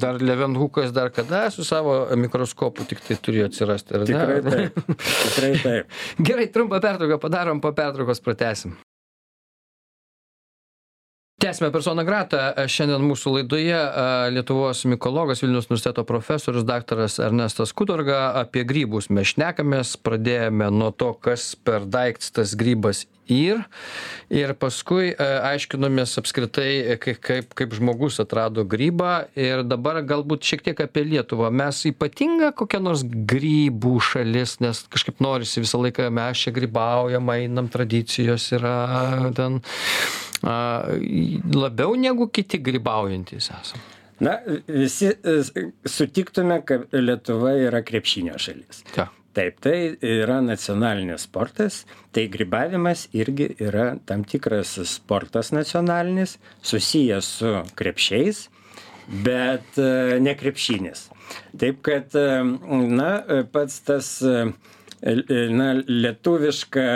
Dar 0.01 0.19
Levenhukas 0.21 0.91
dar 0.95 1.09
kada 1.15 1.47
su 1.51 1.63
savo 1.67 2.01
mikroskopu 2.19 2.85
tik 2.87 3.01
tai 3.03 3.17
turėjo 3.23 3.47
atsirasti, 3.49 3.95
ar 3.95 4.03
ne? 4.03 4.11
Tikrai 4.11 4.43
taip. 4.43 4.99
Tikrai 5.07 5.53
taip. 5.63 5.97
Gerai, 6.29 6.51
trumpą 6.53 6.83
pertrauką 6.83 7.19
padarom, 7.23 7.63
po 7.63 7.73
pertraukos 7.75 8.23
pratesim 8.23 8.75
tęsiame 11.37 11.69
persona 11.69 12.01
grata 12.01 12.65
šiandien 12.65 13.03
mūsų 13.05 13.35
laidoje 13.35 13.77
lietuvos 14.33 14.79
mikologas 14.89 15.43
vilniaus 15.43 15.67
universiteto 15.69 16.01
profesorius 16.07 16.65
daktaras 16.65 17.19
ernestas 17.21 17.75
kudarga 17.77 18.31
apie 18.39 18.63
grybus 18.65 19.11
mes 19.13 19.35
šnekamės. 19.35 19.93
Pradėjome 20.01 20.71
nuo 20.73 20.89
to 20.89 21.11
kas 21.13 21.51
per 21.61 21.85
daiktas 21.85 22.33
tas 22.33 22.55
grybas 22.57 23.05
ir 23.31 23.63
ir 24.33 24.53
paskui 24.59 25.13
aiškinomės 25.17 26.17
apskritai 26.21 26.97
kaip 27.03 27.21
kaip 27.23 27.55
kaip 27.57 27.75
žmogus 27.77 28.19
atrado 28.23 28.65
grybą 28.67 29.13
ir 29.39 29.63
dabar 29.67 30.01
galbūt 30.07 30.47
šiek 30.47 30.65
tiek 30.67 30.83
apie 30.87 31.05
lietuvą 31.07 31.51
mes 31.51 31.83
ypatinga 31.91 32.53
kokia 32.57 32.81
nors 32.83 33.03
grybų 33.03 33.97
šalis 34.11 34.57
nes 34.63 34.83
kažkaip 34.93 35.21
norisi 35.23 35.63
visą 35.63 35.81
laiką 35.83 36.09
mes 36.13 36.45
čia 36.45 36.55
grybaujam 36.55 37.33
einam 37.35 37.69
tradicijos 37.71 38.51
yra 38.57 38.77
ten 39.37 39.61
a, 40.43 40.57
labiau 41.53 41.95
negu 41.99 42.27
kiti 42.33 42.59
grybaujantys 42.63 43.51
esam. 43.57 43.85
Na, 44.19 44.39
visi 44.67 45.11
e, 45.11 45.35
sutiktume, 45.85 46.61
kad 46.65 46.87
Lietuva 46.93 47.53
yra 47.61 47.83
krepšinio 47.85 48.37
šalis. 48.41 48.81
Ja. 48.95 49.11
Taip, 49.37 49.59
tai 49.61 49.77
yra 50.01 50.39
nacionalinis 50.41 51.27
sportas, 51.27 51.83
tai 52.09 52.23
grybavimas 52.33 53.05
irgi 53.13 53.51
yra 53.61 53.91
tam 54.09 54.23
tikras 54.25 54.71
sportas 54.89 55.51
nacionalinis, 55.53 56.39
susijęs 56.65 57.29
su 57.41 57.51
krepšiais, 57.77 58.47
bet 59.27 59.77
e, 59.77 60.17
ne 60.25 60.33
krepšinis. 60.39 61.11
Taip 61.53 61.83
kad, 61.85 62.17
e, 62.17 62.41
na, 62.97 63.11
pats 63.53 63.77
tas, 63.85 64.09
na, 64.25 65.69
lietuviška 65.85 66.87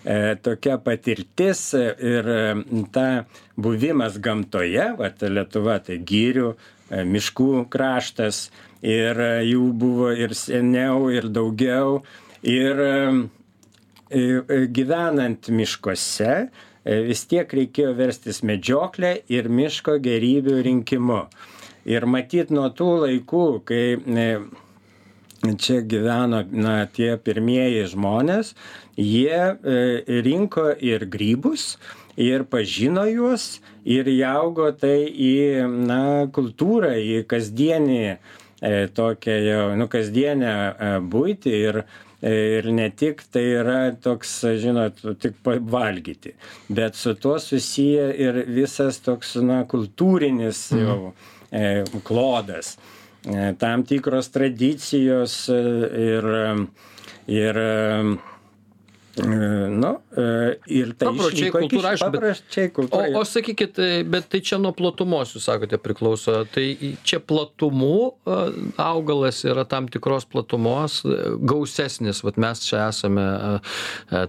E, 0.00 0.36
tokia 0.40 0.78
patirtis 0.80 1.74
ir 1.76 2.28
e, 2.32 2.44
ta 2.92 3.26
buvimas 3.60 4.16
gamtoje, 4.24 4.86
vat 4.96 5.20
Lietuva 5.28 5.76
tai 5.84 5.98
gyrių, 6.08 6.54
e, 6.56 6.79
miškų 6.90 7.66
kraštas 7.70 8.48
ir 8.82 9.20
jų 9.46 9.70
buvo 9.78 10.10
ir 10.12 10.34
seniau, 10.34 11.10
ir 11.14 11.28
daugiau. 11.30 12.00
Ir 12.42 12.80
gyvenant 14.74 15.50
miškuose 15.52 16.34
vis 16.84 17.26
tiek 17.28 17.52
reikėjo 17.52 17.92
verstis 17.94 18.40
medžioklę 18.42 19.20
ir 19.28 19.48
miško 19.52 19.98
gerybių 20.02 20.56
rinkimu. 20.66 21.20
Ir 21.88 22.06
matyt 22.08 22.50
nuo 22.52 22.68
tų 22.76 22.88
laikų, 23.04 23.44
kai 23.68 23.84
čia 25.60 25.80
gyveno 25.80 26.42
na, 26.52 26.84
tie 26.92 27.14
pirmieji 27.16 27.86
žmonės, 27.94 28.52
jie 28.96 29.32
e, 29.32 30.20
rinko 30.26 30.68
ir 30.76 31.06
grybus, 31.08 31.78
ir 32.20 32.44
pažino 32.50 33.06
juos, 33.08 33.60
ir 33.84 34.08
įaugo 34.12 34.70
tai 34.76 35.08
į 35.08 35.64
na, 35.88 36.02
kultūrą, 36.34 36.92
į 37.00 37.24
kasdienį 37.30 38.04
e, 38.04 38.18
tokią 38.94 39.36
jau, 39.46 39.64
nu, 39.80 39.88
kasdienę 39.90 40.52
e, 40.52 40.92
būti 41.00 41.54
ir, 41.56 41.82
ir 42.20 42.70
ne 42.76 42.90
tik 42.92 43.24
tai 43.32 43.44
yra 43.62 43.80
toks, 43.96 44.36
žinot, 44.60 45.00
tik 45.22 45.40
valgyti, 45.44 46.34
bet 46.68 46.98
su 47.00 47.14
tuo 47.16 47.38
susiję 47.40 48.10
ir 48.26 48.42
visas 48.48 49.00
toks, 49.04 49.38
na, 49.44 49.62
kultūrinis 49.68 50.66
jau 50.76 51.14
e, 51.50 51.84
klodas. 52.04 52.76
E, 53.24 53.52
tam 53.60 53.84
tikros 53.84 54.30
tradicijos 54.32 55.48
e, 55.52 55.60
ir, 56.08 56.28
ir 57.28 57.62
Nu, 59.26 59.92
ir 60.70 60.92
tai 60.98 61.10
papročiai 61.10 61.52
kultūra, 61.54 61.94
aišku. 61.94 62.10
Papročiai 62.14 62.72
kultūra. 62.74 63.10
O, 63.14 63.20
o 63.20 63.24
sakykit, 63.28 63.80
bet 64.10 64.28
tai 64.32 64.40
čia 64.44 64.58
nuo 64.62 64.72
platumos, 64.76 65.34
jūs 65.34 65.46
sakote, 65.48 65.78
priklauso. 65.82 66.40
Tai 66.50 66.64
čia 67.06 67.20
platumų 67.20 67.98
augalas 68.80 69.42
yra 69.48 69.66
tam 69.68 69.88
tikros 69.92 70.26
platumos, 70.30 71.00
gausesnis, 71.40 72.22
vat 72.26 72.40
mes 72.40 72.64
čia 72.66 72.86
esame 72.88 73.26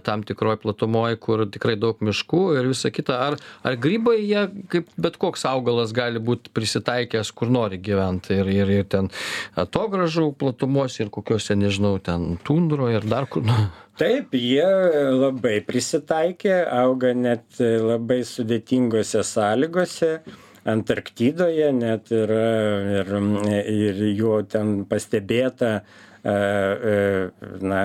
tam 0.06 0.24
tikroje 0.26 0.62
platumoje, 0.64 1.20
kur 1.22 1.44
tikrai 1.52 1.76
daug 1.80 2.00
miškų 2.04 2.42
ir 2.58 2.70
visa 2.72 2.92
kita. 2.94 3.18
Ar, 3.28 3.38
ar 3.66 3.78
grybai, 3.80 4.18
jie 4.22 4.46
kaip 4.72 4.90
bet 5.00 5.18
koks 5.20 5.46
augalas 5.48 5.94
gali 5.96 6.22
būti 6.22 6.52
prisitaikęs, 6.54 7.32
kur 7.36 7.52
nori 7.52 7.80
gyventi 7.82 8.38
ir, 8.40 8.50
ir, 8.52 8.74
ir 8.80 8.88
ten 8.90 9.10
atogražų 9.58 10.32
platumos 10.38 10.98
ir 11.00 11.12
kokiuose, 11.12 11.56
nežinau, 11.58 11.96
ten 12.02 12.36
tundroje 12.46 13.00
ir 13.00 13.08
dar 13.08 13.30
kur. 13.30 13.46
Taip, 14.00 14.32
jie 14.32 14.68
labai 15.12 15.58
prisitaikė, 15.66 16.54
auga 16.72 17.12
net 17.12 17.58
labai 17.60 18.22
sudėtingose 18.24 19.20
sąlygose. 19.26 20.14
Antarktidoje 20.72 21.72
net 21.74 22.12
yra 22.14 22.46
ir, 23.02 23.12
ir 23.66 24.00
jo 24.14 24.38
ten 24.46 24.84
pastebėta 24.88 25.80
na, 26.22 27.80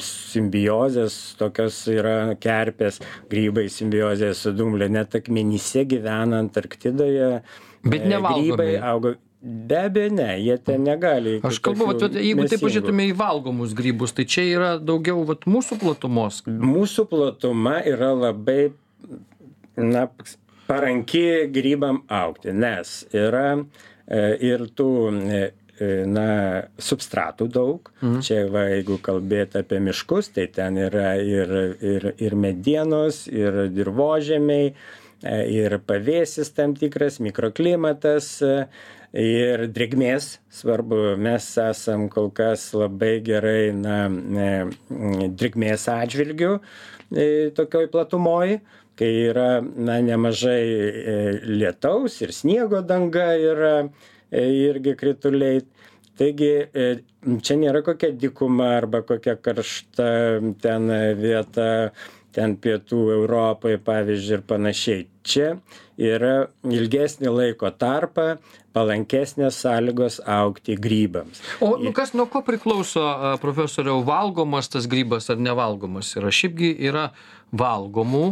simbiozės, 0.00 1.18
tokios 1.36 1.82
yra 1.92 2.34
kerpės, 2.40 3.02
grybai 3.30 3.66
simbiozės 3.72 4.46
su 4.46 4.54
dumblė, 4.56 4.88
net 4.88 5.14
akmenyse 5.18 5.84
gyvena 5.84 6.40
Antarktidoje. 6.40 7.42
Bet 7.84 8.08
nevalgomi. 8.08 8.48
Grybai 8.48 8.70
auga 8.80 9.14
Be 9.46 9.78
abejo, 9.86 10.10
ne, 10.16 10.30
jie 10.42 10.56
ten 10.58 10.82
negali. 10.82 11.36
Aš 11.46 11.60
kalbu, 11.62 11.86
vat, 11.92 12.16
jeigu 12.18 12.48
taip 12.50 12.64
pažiūrėtume 12.64 13.04
į 13.12 13.12
valgomus 13.14 13.76
grybus, 13.78 14.14
tai 14.16 14.24
čia 14.26 14.42
yra 14.50 14.70
daugiau 14.82 15.22
vat, 15.28 15.46
mūsų 15.46 15.78
platumos. 15.84 16.40
Mūsų 16.50 17.04
platuma 17.12 17.76
yra 17.86 18.10
labai 18.16 18.72
na, 19.78 20.08
paranki 20.66 21.46
grybam 21.54 22.02
aukti, 22.10 22.50
nes 22.50 22.96
yra 23.14 23.52
e, 23.54 24.24
ir 24.48 24.66
tų 24.74 24.90
e, 25.14 25.44
na, 26.10 26.28
substratų 26.80 27.48
daug. 27.52 27.90
Mhm. 28.00 28.20
Čia, 28.26 28.42
va, 28.50 28.66
jeigu 28.72 28.98
kalbėt 29.04 29.54
apie 29.60 29.78
miškus, 29.84 30.32
tai 30.34 30.48
ten 30.52 30.80
yra 30.88 31.14
ir, 31.22 31.54
ir, 31.78 32.10
ir 32.18 32.38
medienos, 32.38 33.26
ir 33.30 33.66
dirbožėmiai, 33.76 34.72
e, 35.22 35.40
ir 35.54 35.78
pavėsis 35.86 36.50
tam 36.56 36.74
tikras, 36.78 37.20
mikroklimatas. 37.22 38.40
E, 39.12 39.22
ir 39.22 39.66
drėgmės 39.72 40.36
svarbu 40.52 41.16
mes 41.20 41.46
esam 41.62 42.08
kol 42.12 42.30
kas 42.34 42.68
labai 42.74 43.18
gerai 43.24 43.70
na 43.76 44.06
e, 44.08 44.48
drėgmės 45.38 45.86
atžvilgiu 45.92 46.56
e, 46.56 47.52
tokioj 47.56 47.90
platumoj 47.92 48.58
kai 48.96 49.10
yra 49.28 49.60
na 49.62 50.00
nemažai 50.00 50.62
e, 50.66 51.16
lietaus 51.46 52.20
ir 52.24 52.34
sniego 52.34 52.82
danga 52.82 53.32
yra 53.36 53.74
irgi 54.32 54.96
krituliai 54.98 55.62
taigi 56.18 56.52
čia 57.44 57.56
nėra 57.60 57.84
kokia 57.86 58.10
dykuma 58.16 58.72
arba 58.80 59.02
kokia 59.06 59.36
karšta 59.38 60.08
ten 60.64 60.90
vieta 61.20 61.68
ten 62.36 62.56
pietų 62.60 62.98
Europoje, 63.14 63.78
pavyzdžiui, 63.80 64.36
ir 64.36 64.44
panašiai. 64.50 65.04
Čia 65.26 65.46
yra 65.96 66.34
ilgesnį 66.68 67.32
laiko 67.32 67.70
tarpą, 67.80 68.36
palankesnės 68.76 69.62
sąlygos 69.64 70.20
aukti 70.28 70.76
grybams. 70.80 71.40
O 71.64 71.76
nu, 71.80 71.92
kas 71.96 72.12
nuo 72.16 72.28
ko 72.30 72.42
priklauso, 72.44 73.04
profesoriau, 73.42 74.02
valgomas 74.06 74.68
tas 74.72 74.88
grybas 74.90 75.30
ar 75.32 75.40
nevalgomas 75.40 76.12
yra? 76.18 76.32
Šiaipgi 76.34 76.74
yra 76.90 77.08
valgomų 77.56 78.24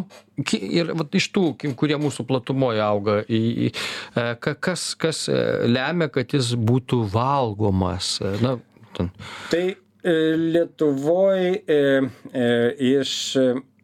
ir 0.58 0.90
vat, 0.98 1.14
iš 1.14 1.30
tų, 1.34 1.46
kurie 1.78 1.96
mūsų 2.00 2.26
platumoje 2.28 2.82
auga, 2.84 3.20
į, 3.24 3.40
į, 3.68 3.70
e, 4.18 4.26
kas, 4.42 4.90
kas 5.00 5.24
e, 5.30 5.38
lemia, 5.70 6.10
kad 6.12 6.34
jis 6.34 6.52
būtų 6.58 7.04
valgomas? 7.14 8.16
Na, 8.42 8.56
ten. 8.96 9.12
Tai 9.52 9.64
e, 9.70 10.16
Lietuvoje 10.40 11.62
e, 11.62 11.78
iš 12.94 13.14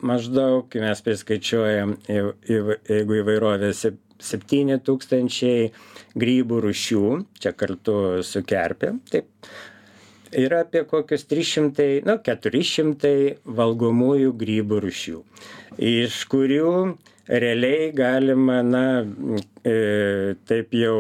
maždaug, 0.00 0.75
mes 0.81 1.02
priskaičiuojam, 1.05 1.97
jeigu 2.09 3.21
įvairovė 3.21 3.73
7 3.76 4.81
tūkstančiai 4.87 5.71
grybų 6.19 6.61
rušių, 6.67 7.05
čia 7.43 7.52
kartu 7.57 7.95
su 8.26 8.43
kerpė, 8.47 8.95
taip, 9.11 9.29
yra 10.37 10.62
apie 10.64 10.85
kokius 10.88 11.26
300, 11.31 12.02
nu, 12.09 12.17
400 12.26 13.12
valgomųjų 13.61 14.35
grybų 14.40 14.81
rušių, 14.87 15.23
iš 15.90 16.25
kurių 16.33 16.75
realiai 17.31 17.93
galima, 17.95 18.61
na, 18.67 18.85
e, 19.62 20.35
taip 20.50 20.75
jau, 20.75 20.97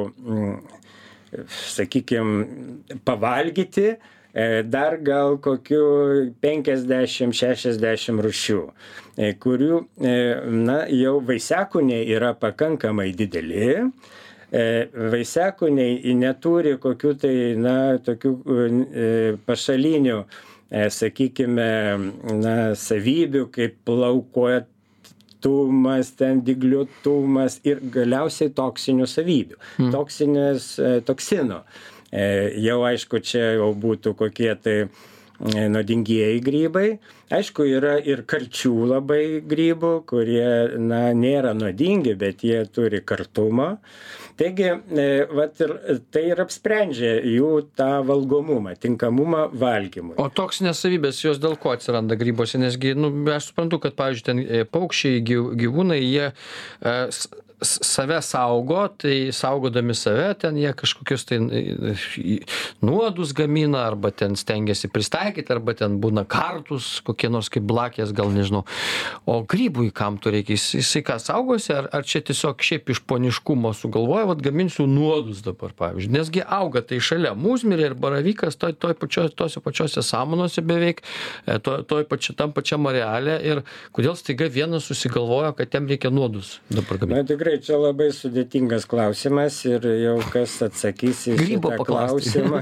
sakykime, 1.74 2.96
pavalgyti, 3.06 3.94
E, 4.30 4.62
dar 4.62 4.94
gal 5.02 5.40
kokių 5.42 5.82
50-60 6.42 8.20
rušių, 8.22 8.60
e, 9.18 9.32
kurių, 9.42 9.80
e, 9.98 10.12
na, 10.54 10.84
jau 10.86 11.16
vaisiakūniai 11.26 12.06
yra 12.14 12.30
pakankamai 12.38 13.10
dideli. 13.10 13.90
Vaisiakūniai 14.50 16.14
neturi 16.18 16.74
kokių 16.82 17.12
tai, 17.22 17.34
na, 17.54 17.74
tokių 18.02 18.32
pašalinių, 19.46 20.16
sakykime, 20.96 21.70
na, 22.40 22.56
savybių, 22.78 23.44
kaip 23.54 23.78
plaukuoja 23.86 24.64
tumas, 25.40 26.10
ten 26.18 26.42
digliuotumas 26.44 27.60
ir 27.64 27.78
galiausiai 27.94 28.50
toksinių 28.52 29.06
savybių, 29.08 29.56
hmm. 29.78 29.94
toksinės, 29.94 30.68
toksino. 31.06 31.62
E, 32.10 32.58
jau 32.58 32.82
aišku, 32.86 33.20
čia 33.22 33.54
jau 33.60 33.70
būtų 33.78 34.16
kokie 34.18 34.50
tai 34.58 34.76
e, 34.82 34.88
nuodingieji 35.70 36.42
grybai. 36.42 36.88
Aišku, 37.30 37.66
yra 37.70 37.94
ir 38.02 38.24
karčių 38.26 38.72
labai 38.90 39.22
grybų, 39.46 39.92
kurie 40.10 40.80
na, 40.82 41.04
nėra 41.14 41.54
nuodingi, 41.54 42.16
bet 42.18 42.42
jie 42.42 42.64
turi 42.74 43.02
kartumą. 43.06 43.76
Taigi, 44.40 44.70
e, 44.72 45.06
vat, 45.36 45.60
ir, 45.60 45.74
tai 46.14 46.22
ir 46.30 46.40
apsprendžia 46.40 47.12
jų 47.28 47.50
tą 47.76 47.90
valgomumą, 48.08 48.72
tinkamumą 48.80 49.42
valgymui. 49.60 50.16
O 50.20 50.30
toksinės 50.32 50.80
savybės, 50.80 51.20
jos 51.20 51.42
dėl 51.42 51.58
ko 51.60 51.74
atsiranda 51.76 52.16
grybuose? 52.20 52.60
Nesgi, 52.62 52.94
nu, 52.96 53.12
aš 53.34 53.50
suprantu, 53.50 53.82
kad, 53.84 53.98
pavyzdžiui, 54.00 54.26
ten 54.30 54.42
paukščiai, 54.72 55.20
gyvūnai, 55.60 56.00
jie 56.00 56.30
save 57.62 58.22
saugo 58.22 58.88
tai 58.88 59.32
saugodami 59.32 59.94
save 59.94 60.34
ten 60.40 60.56
jie 60.56 60.72
kažkokius 60.72 61.24
tai 61.28 61.38
nuodus 62.82 63.32
gamina 63.36 63.84
arba 63.86 64.10
ten 64.10 64.36
stengiasi 64.36 64.88
pristaikyt 64.88 65.50
arba 65.50 65.74
ten 65.74 65.98
būna 66.00 66.24
kartūs 66.24 67.00
kokie 67.04 67.30
nors 67.32 67.50
kaip 67.52 67.66
blakės 67.68 68.14
gal 68.16 68.32
nežinau. 68.32 68.64
O 69.26 69.40
grybui 69.42 69.90
kam 69.94 70.18
to 70.18 70.32
reikia? 70.32 70.56
Jis 70.56 70.80
jisai 70.80 71.02
ką 71.06 71.18
saugosi 71.22 71.74
ar 71.76 71.90
ar 71.92 72.06
čia 72.06 72.22
tiesiog 72.24 72.62
šiaip 72.64 72.90
iš 72.94 73.02
poniškumo 73.06 73.72
sugalvojo 73.76 74.30
vat 74.32 74.42
gaminsiu 74.44 74.86
nuodus 74.90 75.42
dabar 75.44 75.74
pavyzdžiui. 75.76 76.14
Nesgi 76.16 76.44
auga 76.46 76.82
tai 76.86 77.00
šalia 77.04 77.34
mūsmirė 77.38 77.90
ir 77.90 77.96
baravykas 77.98 78.58
toj 78.60 78.76
toj 78.80 78.96
pačioj 79.00 79.30
tose 79.36 79.60
pačiose 79.64 80.02
samanose 80.06 80.62
beveik 80.64 81.02
e, 81.46 81.58
toj 81.58 81.84
toj 81.88 82.06
pačioj 82.10 82.36
tam 82.38 82.54
pačiam 82.56 82.86
areale 82.90 83.36
ir 83.46 83.62
kodėl 83.96 84.16
staiga 84.18 84.48
vienas 84.52 84.88
susigalvojo 84.90 85.52
kad 85.58 85.74
jam 85.74 85.88
reikia 85.90 86.12
nuodus 86.14 86.58
dabar 86.70 87.00
gamint 87.02 87.20
na 87.20 87.28
tikrai 87.28 87.49
tikrai 87.50 87.62
čia 87.64 87.78
labai 87.78 88.10
sudėtingas 88.14 88.86
klausimas 88.86 89.64
ir 89.66 89.82
jau 89.82 90.18
kas 90.30 90.60
atsakys 90.62 91.26
į 91.30 91.36
šitą 91.40 91.78
klausimą, 91.82 92.60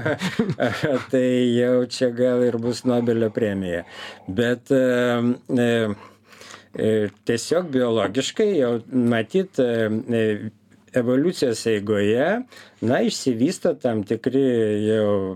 tai 1.11 1.25
jau 1.53 1.85
čia 1.85 2.09
gal 2.09 2.41
ir 2.43 2.57
bus 2.57 2.85
Nobelio 2.85 3.29
premija. 3.29 3.83
Bet 4.27 4.71
e, 4.71 5.35
e, 5.53 7.09
tiesiog 7.25 7.69
biologiškai 7.69 8.49
jau 8.57 8.71
matyt 8.89 9.59
e, 9.61 10.49
evoliucijos 10.93 11.67
eigoje, 11.69 12.41
na, 12.81 13.01
išsivysto 13.05 13.75
tam 13.77 14.03
tikri 14.03 14.45
jau 14.87 15.35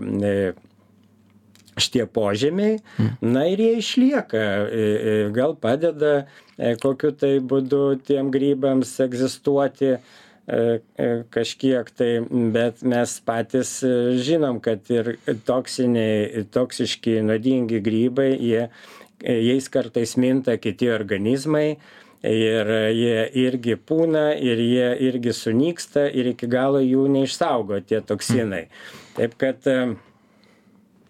šitie 1.80 2.06
požemiai, 2.06 2.78
na 3.20 3.46
ir 3.50 3.62
jie 3.62 3.78
išlieka, 3.82 4.40
e, 4.40 4.82
e, 4.84 5.14
gal 5.34 5.56
padeda 5.58 6.24
E, 6.54 6.74
kokiu 6.78 7.10
tai 7.18 7.38
būdu 7.42 7.98
tiem 8.06 8.30
grybams 8.34 8.94
egzistuoti 9.02 9.96
kažkiek 11.32 11.88
tai, 11.96 12.08
bet 12.52 12.82
mes 12.84 13.12
patys 13.24 13.78
žinom, 14.26 14.58
kad 14.60 14.90
ir 14.92 15.14
toksiniai, 15.48 16.42
toksiški, 16.52 17.14
nuodingi 17.24 17.80
grybai, 17.80 18.34
jie, 18.36 18.66
jais 19.24 19.70
kartais 19.72 20.12
minta 20.20 20.58
kiti 20.60 20.90
organizmai 20.92 21.78
ir 22.28 22.72
jie 22.92 23.24
irgi 23.40 23.78
pūna 23.88 24.26
ir 24.36 24.60
jie 24.60 24.90
irgi 25.08 25.32
sunyksta 25.32 26.10
ir 26.12 26.34
iki 26.34 26.50
galo 26.52 26.84
jų 26.84 27.08
neišsaugo 27.16 27.80
tie 27.88 28.04
toksinai. 28.04 28.66
Taip 29.16 29.40
kad 29.40 29.64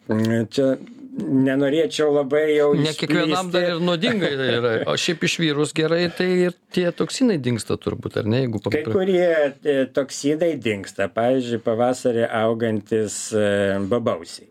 čia 0.08 0.74
nenorėčiau 1.14 2.10
labai 2.14 2.44
jau. 2.56 2.70
Ne 2.78 2.92
kiekvienam 2.96 3.50
dar 3.54 3.68
ir 3.74 3.82
nuodinga 3.82 4.30
yra. 4.58 4.72
O 4.90 4.96
šiaip 4.98 5.24
išvyrus 5.28 5.74
gerai, 5.76 6.06
tai 6.14 6.28
ir 6.48 6.56
tie 6.74 6.88
toksinai 6.94 7.38
dinksta 7.42 7.78
turbūt, 7.80 8.18
ar 8.22 8.30
ne? 8.30 8.44
Jeigu 8.44 8.62
Kai 8.66 8.82
kurie 8.88 9.28
e, 9.62 9.76
toksinai 9.94 10.54
dinksta, 10.62 11.08
pavyzdžiui, 11.14 11.60
pavasarį 11.64 12.26
augantis 12.42 13.18
e, 13.36 13.44
babausiai. 13.90 14.48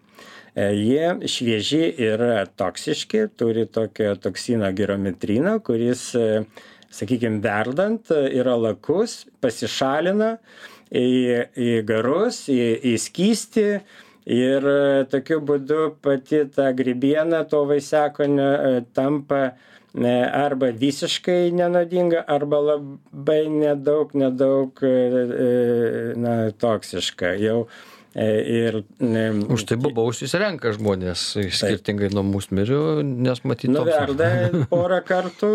E, 0.54 0.70
jie 0.78 1.30
švieži 1.32 1.84
yra 2.12 2.46
toksiški, 2.60 3.26
turi 3.40 3.66
tokio 3.68 4.14
toksino 4.22 4.70
girometrino, 4.76 5.58
kuris, 5.66 6.12
sakykime, 6.94 7.42
verdant 7.44 8.14
yra 8.14 8.56
lakus, 8.62 9.24
pasišalina 9.44 10.36
į, 10.94 11.10
į 11.58 11.70
garus, 11.90 12.46
į, 12.54 12.62
į 12.94 12.96
skystį 13.02 13.68
ir 14.26 14.66
e, 14.68 15.04
tokiu 15.12 15.40
būdu 15.44 15.96
pati 16.02 16.44
ta 16.56 16.72
grybiena 16.76 17.44
to 17.50 17.64
vaisiakonio 17.68 18.50
e, 18.54 18.82
tampa 18.96 19.42
e, 19.50 20.14
arba 20.24 20.72
visiškai 20.72 21.52
nenuodinga, 21.56 22.24
arba 22.28 22.62
labai 22.72 23.42
nedaug, 23.52 24.14
nedaug 24.16 24.84
na, 26.16 26.38
toksiška. 26.52 27.36
Jau 27.44 27.68
ir, 28.16 28.84
ne, 29.00 29.24
Už 29.50 29.66
tai 29.66 29.78
bobausius 29.82 30.36
renka 30.38 30.74
žmonės, 30.76 31.34
skirtingai 31.50 32.12
nuo 32.14 32.26
musmirių, 32.28 33.02
nes 33.02 33.44
matyti. 33.48 33.74
Nuverda 33.74 34.30
porą 34.74 35.02
kartų. 35.06 35.54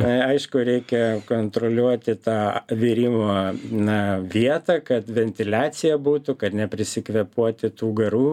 E, 0.00 0.08
aišku, 0.08 0.56
reikia 0.64 1.20
kontroliuoti 1.28 2.14
tą 2.24 2.36
virimo 2.80 3.26
na, 3.68 3.98
vietą, 4.24 4.78
kad 4.80 5.04
ventiliacija 5.04 5.98
būtų, 6.00 6.34
kad 6.40 6.56
neprisikvepuoti 6.56 7.68
tų 7.76 7.90
garų, 7.98 8.30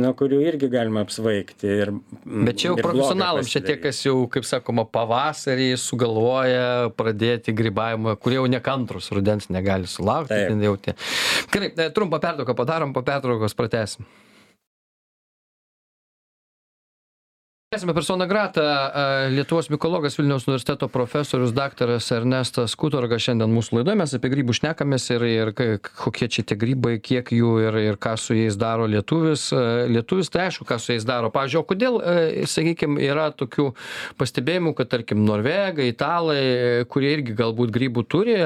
nuo 0.00 0.12
kurių 0.16 0.38
irgi 0.46 0.70
galima 0.72 1.04
apsvaigti. 1.04 1.68
Ir, 1.84 1.92
Bet 2.24 2.62
čia 2.62 2.70
jau 2.70 2.78
profesionalams, 2.80 3.52
čia 3.52 3.60
tie, 3.66 3.76
kas 3.80 4.00
jau, 4.06 4.22
kaip 4.32 4.48
sakoma, 4.48 4.86
pavasarį 4.88 5.68
sugalvoja 5.80 6.88
pradėti 6.96 7.52
grybavimą, 7.56 8.16
kurie 8.22 8.40
jau 8.40 8.48
nekantrus, 8.50 9.10
rudens 9.12 9.50
negali 9.52 9.90
sulaukti. 9.90 10.96
Gerai, 11.52 11.70
e, 11.76 11.90
trumpą 11.92 12.22
pertrauką 12.24 12.56
padarom 12.56 12.85
padarom 12.92 12.92
po 12.92 13.02
pertraukos 13.02 13.54
pratęsim 13.54 14.04
tęsiame 17.74 17.94
persona 17.94 18.26
grata 18.26 18.92
lietuvos 19.30 19.66
mikologas 19.70 20.14
vilniaus 20.18 20.44
universiteto 20.46 20.86
profesorius 20.88 21.50
daktaras 21.50 22.12
ernestas 22.14 22.76
kutorga. 22.78 23.18
Šiandien 23.18 23.50
mūsų 23.50 23.80
laidoje 23.80 23.98
mes 23.98 24.14
apie 24.14 24.30
grybus 24.30 24.60
šnekamės 24.60 25.08
ir 25.16 25.24
ir 25.26 25.50
kokie 26.04 26.28
čia 26.30 26.44
tie 26.46 26.54
grybai 26.62 27.00
kiek 27.02 27.32
jų 27.34 27.50
ir 27.64 27.80
ir 27.80 27.98
ką 27.98 28.14
su 28.22 28.38
jais 28.38 28.54
daro 28.54 28.86
lietuvis 28.86 29.48
lietuvis. 29.90 30.30
Tai 30.30 30.44
aišku 30.44 30.68
ką 30.68 30.78
su 30.78 30.94
jais 30.94 31.08
daro. 31.10 31.32
Pavyzdžiui 31.34 31.62
o 31.64 31.66
kodėl 31.66 32.00
sakykim 32.54 33.00
yra 33.02 33.32
tokių 33.34 33.72
pastebėjimų 34.22 34.76
kad 34.78 34.94
tarkim 34.94 35.26
norvegai 35.26 35.90
italai 35.90 36.86
kurie 36.86 37.16
irgi 37.18 37.34
galbūt 37.34 37.74
grybų 37.74 38.06
turi 38.06 38.38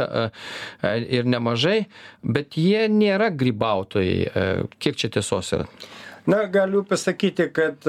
ir 1.20 1.28
nemažai 1.28 1.82
bet 2.24 2.56
jie 2.56 2.88
nėra 2.88 3.28
grybautojai 3.36 4.70
kiek 4.80 4.96
čia 4.96 5.12
tiesos 5.12 5.58
yra 5.60 5.68
Na, 6.26 6.44
galiu 6.46 6.84
pasakyti, 6.84 7.48
kad 7.52 7.86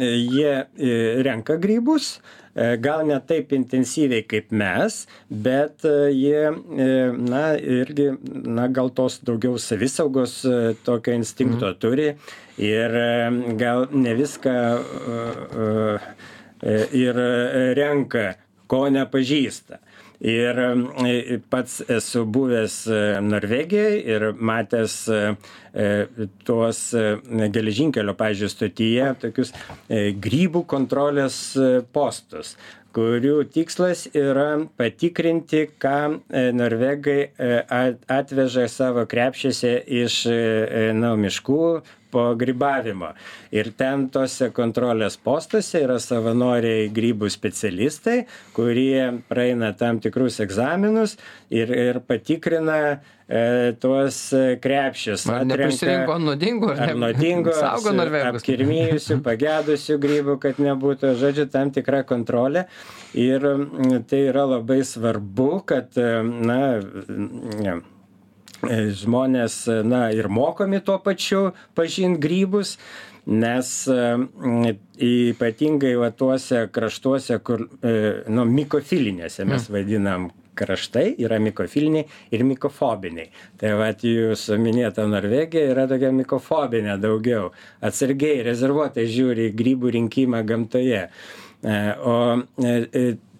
jie 0.00 0.54
e, 0.76 1.22
renka 1.22 1.54
grybus, 1.56 2.18
e, 2.54 2.76
gal 2.82 3.04
ne 3.06 3.18
taip 3.22 3.52
intensyviai 3.54 4.24
kaip 4.26 4.50
mes, 4.50 4.96
bet 5.30 5.86
e, 5.86 5.94
jie, 6.16 6.50
na, 7.18 7.44
irgi, 7.56 8.10
na, 8.46 8.66
gal 8.74 8.90
tos 8.90 9.20
daugiau 9.22 9.58
savisaugos 9.62 10.40
tokio 10.86 11.14
instinkto 11.14 11.70
mhm. 11.70 11.78
turi 11.82 12.08
ir 12.60 12.98
gal 13.60 13.86
ne 13.92 14.16
viską 14.18 14.56
ir 16.92 17.22
renka, 17.78 18.26
ko 18.70 18.84
nepažįsta 18.92 19.80
ir 20.20 20.58
e, 20.58 21.38
pats 21.50 21.80
esu 21.88 22.24
buvęs 22.28 22.86
e, 22.86 23.20
Norvegijoj 23.24 23.96
ir 24.14 24.26
matęs 24.36 24.96
e, 25.08 25.22
tuos 26.44 26.82
geležinkelio, 27.54 28.16
pažiūrėjau, 28.18 28.50
stotyje 28.50 29.06
tokius 29.22 29.52
grybų 30.24 30.64
kontrolės 30.66 31.36
postus 31.94 32.56
kurių 32.90 33.44
tikslas 33.54 34.08
yra 34.18 34.64
patikrinti, 34.74 35.68
ką 35.78 36.18
norvegai 36.58 37.20
atveža 38.10 38.66
savo 38.66 39.04
krepšiuose 39.06 39.76
iš 40.00 40.16
na, 40.98 41.12
miškų, 41.22 41.62
po 42.10 42.30
grybavimo. 42.38 43.12
Ir 43.54 43.72
ten 43.78 44.08
tose 44.12 44.50
kontrolės 44.54 45.16
postuose 45.20 45.82
yra 45.84 45.98
savanoriai 46.02 46.88
grybų 46.94 47.30
specialistai, 47.32 48.24
kurie 48.56 49.22
praeina 49.30 49.72
tam 49.78 50.00
tikrus 50.02 50.40
egzaminus 50.44 51.16
ir, 51.50 51.70
ir 51.70 52.00
patikrina 52.06 52.78
e, 52.90 53.72
tuos 53.82 54.22
krepšius. 54.62 55.26
Ar 55.30 55.46
nepasirinko 55.48 56.18
nuodingų, 56.24 56.72
ar, 56.74 56.82
ar 56.88 56.98
nuodingų, 57.04 57.54
saugo 57.62 57.94
norvegus. 57.96 58.42
Apkirmyjusių, 58.42 59.20
pagedusių 59.28 60.00
grybų, 60.02 60.40
kad 60.42 60.60
nebūtų, 60.62 61.14
žodžiu, 61.20 61.46
tam 61.52 61.72
tikra 61.74 62.02
kontrolė. 62.08 62.66
Ir 63.18 63.46
tai 64.10 64.26
yra 64.30 64.44
labai 64.56 64.82
svarbu, 64.86 65.52
kad, 65.66 65.96
na, 65.98 66.60
ne, 66.78 67.80
E, 67.80 67.99
žmonės, 68.62 69.62
e, 69.68 69.78
na, 69.86 70.08
ir 70.14 70.28
mokomi 70.28 70.80
tuo 70.84 70.98
pačiu 71.02 71.50
pažinti 71.74 72.20
grybus, 72.20 72.76
nes 73.26 73.70
e, 73.88 74.00
ypatingai 75.06 75.94
va 76.00 76.10
tuose 76.10 76.66
kraštuose, 76.72 77.38
kur, 77.44 77.66
nu, 78.28 78.44
mikofilinėse 78.48 79.44
mes 79.44 79.68
mm. 79.68 79.74
vadinam 79.76 80.30
kraštai, 80.60 81.14
yra 81.22 81.38
mikofiliniai 81.40 82.06
ir 82.34 82.44
mikofobiniai. 82.44 83.30
Tai 83.60 83.74
va, 83.80 83.90
jūsų 83.94 84.58
minėta 84.60 85.06
Norvegija 85.08 85.70
yra 85.72 85.86
tokia 85.88 86.10
mikofobinė 86.16 86.98
daugiau. 87.00 87.52
Atsargiai, 87.86 88.42
rezervuotai 88.44 89.06
žiūri 89.08 89.50
grybų 89.56 89.94
rinkimą 89.96 90.42
gamtoje. 90.48 91.06
O 92.08 92.16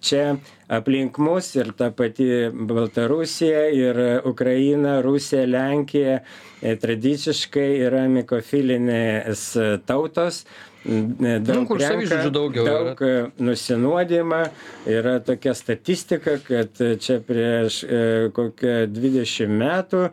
čia 0.01 0.25
aplink 0.71 1.19
mus 1.21 1.53
ir 1.55 1.71
ta 1.77 1.91
pati 1.95 2.27
baltarusija 2.51 3.67
ir 3.75 4.01
ukraina 4.25 4.99
rusija 5.05 5.45
lenkija 5.45 6.19
e, 6.61 6.75
tradiciškai 6.81 7.69
yra 7.85 8.07
mikofilinės 8.09 9.45
tautos 9.85 10.43
daug 10.83 11.69
nu, 11.69 11.77
renka, 11.77 12.29
daugiau 12.33 12.65
daug 12.65 13.01
yra. 13.01 13.31
nusinuodimą. 13.37 14.41
Yra 14.89 15.19
tokia 15.19 15.53
statistika, 15.53 16.37
kad 16.41 16.77
čia 16.99 17.19
prieš 17.21 17.83
e, 17.83 18.29
kokią 18.33 18.87
20 18.89 19.53
metų 19.61 20.07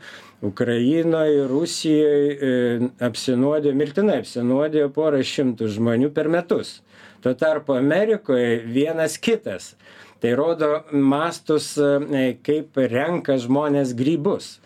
Ukrainoje, 0.45 1.47
Rusijoje 1.51 2.37
e, 2.37 2.91
apsinuodė, 3.01 3.73
mirtinai 3.75 4.21
apsinuodė 4.23 4.87
porą 4.95 5.23
šimtų 5.25 5.73
žmonių 5.79 6.13
per 6.15 6.29
metus. 6.29 6.79
Tuo 7.23 7.35
tarpu 7.35 7.75
Amerikoje 7.75 8.63
vienas 8.67 9.19
kitas. 9.19 9.73
Tai 10.21 10.35
rodo 10.35 10.69
mastus, 10.93 11.77
e, 11.79 12.37
kaip 12.43 12.79
renka 12.91 13.39
žmonės 13.39 13.95
grybus. 13.99 14.59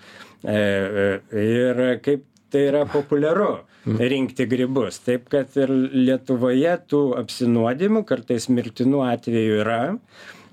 E, 0.43 0.57
e, 0.57 1.45
ir 1.45 1.83
kaip 2.05 2.25
tai 2.53 2.67
yra 2.71 2.85
populiaru 2.89 3.63
rinkti 3.85 4.47
grybus. 4.49 5.01
Taip 5.05 5.29
kad 5.33 5.57
ir 5.61 5.73
Lietuvoje 5.73 6.77
tų 6.89 7.03
apsinuodimų, 7.21 8.05
kartais 8.09 8.49
mirtinų 8.53 9.05
atvejų 9.09 9.59
yra. 9.65 9.81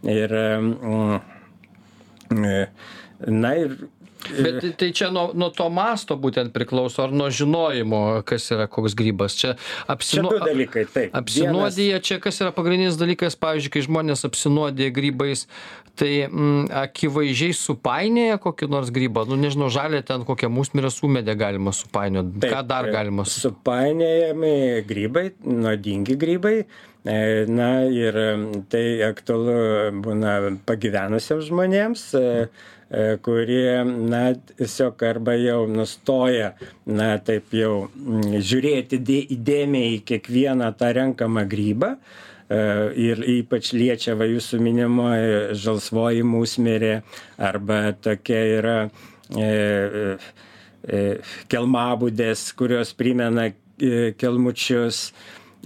Ir, 0.07 0.31
na 3.27 3.51
ir 3.59 3.75
Bet 4.27 4.60
tai, 4.60 4.71
tai 4.75 4.89
čia 4.91 5.08
nuo, 5.15 5.29
nuo 5.38 5.47
to 5.55 5.65
masto 5.71 6.17
būtent 6.19 6.51
priklauso, 6.55 7.05
ar 7.05 7.13
nuo 7.15 7.29
žinojimo, 7.32 8.21
kas 8.27 8.49
yra 8.51 8.67
koks 8.71 8.95
grybas. 8.99 9.38
Čia, 9.39 9.53
apsinu... 9.89 10.34
čia 10.34 10.41
dalykai, 10.43 10.84
taip. 10.91 11.15
Apsinuodija, 11.15 11.95
Vienas... 11.95 12.08
čia 12.10 12.19
kas 12.23 12.41
yra 12.43 12.51
pagrindinis 12.55 12.99
dalykas, 12.99 13.38
pavyzdžiui, 13.39 13.71
kai 13.77 13.84
žmonės 13.88 14.25
apsinuodija 14.27 14.91
grybais, 14.95 15.45
tai 15.99 16.12
mm, 16.27 16.67
akivaizdžiai 16.84 17.55
supainėja 17.55 18.41
kokį 18.43 18.69
nors 18.71 18.91
grybą, 18.95 19.23
nu 19.29 19.39
nežinau, 19.39 19.71
žalė 19.73 20.03
ten 20.05 20.27
kokią 20.27 20.51
musmirę 20.51 20.91
sumedė 20.93 21.38
galima 21.39 21.73
supainioti. 21.75 22.43
Ką 22.43 22.63
dar 22.67 22.91
galima 22.91 23.23
supainioti? 23.23 23.47
Supainėjami 23.47 24.86
grybai, 24.89 25.25
nuodingi 25.47 26.19
grybai. 26.19 26.58
E, 27.08 27.19
na 27.47 27.69
ir 27.88 28.17
tai 28.67 28.84
aktualu 29.08 29.55
būna 30.03 30.34
pagyvenusiems 30.67 31.47
žmonėms, 31.47 32.03
e, 32.19 32.25
E, 32.25 32.78
kurie 33.21 33.84
na 33.86 34.34
tiesiog 34.34 35.04
arba 35.06 35.36
jau 35.38 35.67
nustoja 35.69 36.54
na 36.89 37.12
taip 37.21 37.54
jau 37.54 37.86
mm, 37.86 38.39
žiūrėti 38.41 38.97
įdėmiai 39.36 39.99
į 39.99 40.02
kiekvieną 40.10 40.71
tą 40.80 40.89
renkamą 40.97 41.43
grybą 41.52 41.91
e, 41.93 41.99
ir 42.97 43.21
ypač 43.38 43.73
liečia 43.78 44.15
va 44.17 44.25
jūsų 44.25 44.62
minimoji 44.65 45.60
žalsvoji 45.62 46.25
musmirė 46.25 46.95
arba 47.38 47.91
tokia 47.93 48.41
yra 48.58 48.78
e, 49.38 50.17
e, 50.89 51.04
kelmabudės, 51.54 52.47
kurios 52.58 52.95
primena 52.97 53.52
e, 53.52 54.15
kelmučius 54.17 55.12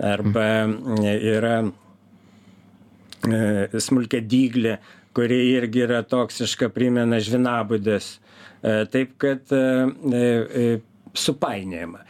arba 0.03 0.67
yra 1.07 1.55
e, 3.31 3.79
smulkia 3.79 4.19
dyglė, 4.19 4.75
kuri 5.15 5.39
irgi 5.53 5.85
yra 5.87 6.01
toksiška, 6.07 6.71
primena 6.73 7.19
žvinabudės. 7.23 8.17
E, 8.63 8.83
taip 8.91 9.17
kad 9.21 9.53
supainėjama. 11.13 12.03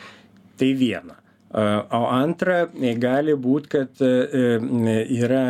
Tai 0.60 0.72
viena. 0.80 1.20
O 1.54 2.06
antra, 2.10 2.64
gali 2.98 3.36
būti, 3.38 3.70
kad 3.70 4.00
yra 4.02 5.44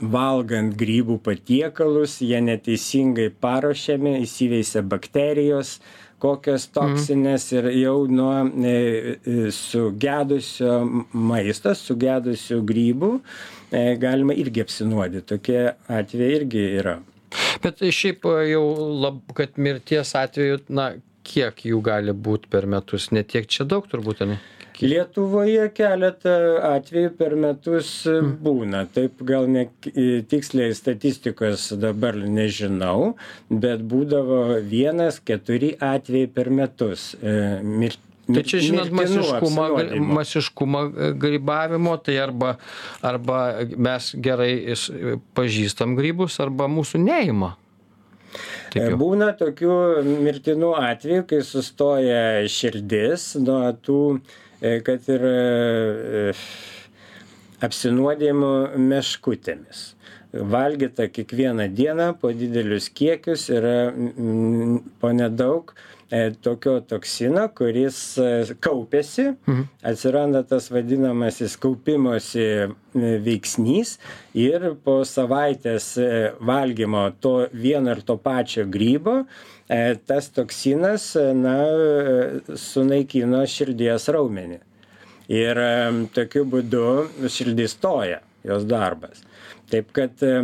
valgant 0.00 0.72
grybų 0.80 1.18
patiekalus, 1.24 2.16
jie 2.24 2.40
neteisingai 2.40 3.28
paruošiami, 3.44 4.16
įsiveisia 4.24 4.82
bakterijos, 4.88 5.78
kokios 6.24 6.68
mhm. 6.68 6.74
toksinės 6.76 7.48
ir 7.52 7.68
jau 7.82 7.96
nuo 8.08 8.32
e, 8.46 8.72
e, 8.72 9.50
sugedusio 9.52 10.80
maisto, 11.12 11.74
sugedusių 11.76 12.60
grybų 12.64 13.10
e, 13.18 13.20
galima 14.00 14.36
irgi 14.36 14.64
apsinuodyti. 14.64 15.26
Tokie 15.34 15.60
atvejai 15.88 16.38
irgi 16.40 16.64
yra. 16.82 16.98
Bet 17.64 17.82
šiaip 17.82 18.26
jau, 18.48 18.64
lab, 19.02 19.20
kad 19.34 19.58
mirties 19.58 20.14
atveju, 20.18 20.60
na, 20.74 20.92
kiek 21.24 21.64
jų 21.70 21.80
gali 21.84 22.12
būti 22.12 22.50
per 22.52 22.68
metus, 22.70 23.08
netiek 23.14 23.48
čia 23.50 23.66
daug 23.68 23.86
turbūt, 23.90 24.26
ne? 24.28 24.38
Lietuvoje 24.82 25.68
keletą 25.70 26.32
atvejų 26.66 27.10
per 27.14 27.36
metus 27.38 27.90
hmm. 28.10 28.32
būna. 28.42 28.80
Taip 28.90 29.22
gal 29.26 29.46
ne 29.50 29.68
tiksliai 30.30 30.74
statistikos 30.74 31.68
dabar 31.78 32.18
nežinau, 32.18 33.14
bet 33.50 33.84
būdavo 33.86 34.58
vienas, 34.66 35.20
keturi 35.22 35.76
atvejai 35.78 36.32
per 36.34 36.50
metus. 36.50 37.12
E, 37.22 37.36
mir, 37.62 37.94
Tai 38.24 38.44
čia 38.48 38.62
žinot 38.64 38.92
masiškumą, 38.94 39.66
masiškumą 40.18 40.84
e, 40.86 41.10
grybavimo, 41.24 41.96
tai 42.00 42.16
arba, 42.22 42.54
arba 43.04 43.40
mes 43.76 44.14
gerai 44.16 44.54
pažįstam 45.36 45.92
grybus, 45.98 46.38
arba 46.40 46.70
mūsų 46.72 47.02
neima. 47.04 47.54
Būna 48.74 49.28
tokių 49.38 49.74
mirtinų 50.24 50.72
atvejų, 50.80 51.26
kai 51.30 51.44
sustoja 51.46 52.24
širdis 52.50 53.34
nuo 53.38 53.60
tų 53.84 54.00
E, 54.64 54.78
kad 54.80 55.08
ir 55.12 55.24
e, 55.28 56.32
apsinuodėjimo 57.64 58.52
meškutėmis. 58.80 59.82
Valgyta 60.54 61.04
kiekvieną 61.12 61.66
dieną 61.76 62.06
po 62.22 62.30
didelius 62.34 62.88
kiekius 62.88 63.48
yra 63.52 63.92
po 65.02 65.10
nedaug 65.14 65.74
e, 65.74 65.93
tokio 66.44 66.78
toksino, 66.86 67.48
kuris 67.56 67.98
kaupiasi, 68.62 69.30
mhm. 69.46 69.62
atsiranda 69.82 70.44
tas 70.46 70.68
vadinamasis 70.70 71.56
kaupimosi 71.60 72.46
veiksnys 72.94 73.96
ir 74.38 74.70
po 74.84 75.00
savaitės 75.08 75.94
valgymo 76.44 77.08
to 77.20 77.34
vieno 77.52 77.96
ir 77.96 78.04
to 78.06 78.18
pačio 78.20 78.68
grybo 78.70 79.22
E, 79.68 79.94
tas 80.06 80.28
toksinas 80.28 81.14
na, 81.40 81.56
sunaikino 82.60 83.40
širdies 83.48 84.10
raumenį. 84.12 84.58
Ir 85.32 85.60
e, 85.60 85.70
tokiu 86.12 86.44
būdu 86.52 87.28
širdis 87.32 87.78
stoja, 87.78 88.20
jos 88.44 88.66
darbas. 88.68 89.22
Taip 89.72 89.88
kad 89.96 90.20
e, 90.20 90.34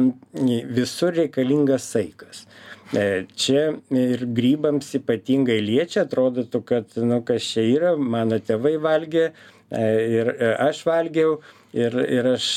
visur 0.73 1.13
reikalingas 1.19 1.91
saikas. 1.93 2.47
Čia 2.91 3.65
ir 3.95 4.25
grybams 4.35 4.89
ypatingai 4.99 5.61
liečia, 5.63 6.03
atrodytų, 6.07 6.63
kad, 6.67 6.97
nu, 6.99 7.21
kas 7.27 7.47
čia 7.53 7.63
yra, 7.69 7.93
mano 7.97 8.41
tėvai 8.43 8.75
valgė 8.83 9.29
ir 9.71 10.31
aš 10.59 10.81
valgiau 10.89 11.37
ir, 11.71 11.95
ir 12.03 12.33
aš 12.33 12.49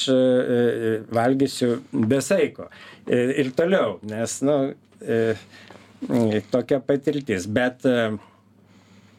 valgysiu 1.13 1.75
be 1.93 2.17
saiko. 2.25 2.71
Ir 3.05 3.51
toliau, 3.53 3.99
nes, 4.09 4.39
nu, 4.41 4.57
tokia 6.51 6.79
patirtis. 6.79 7.47
Bet 7.47 7.85
e, 7.85 8.17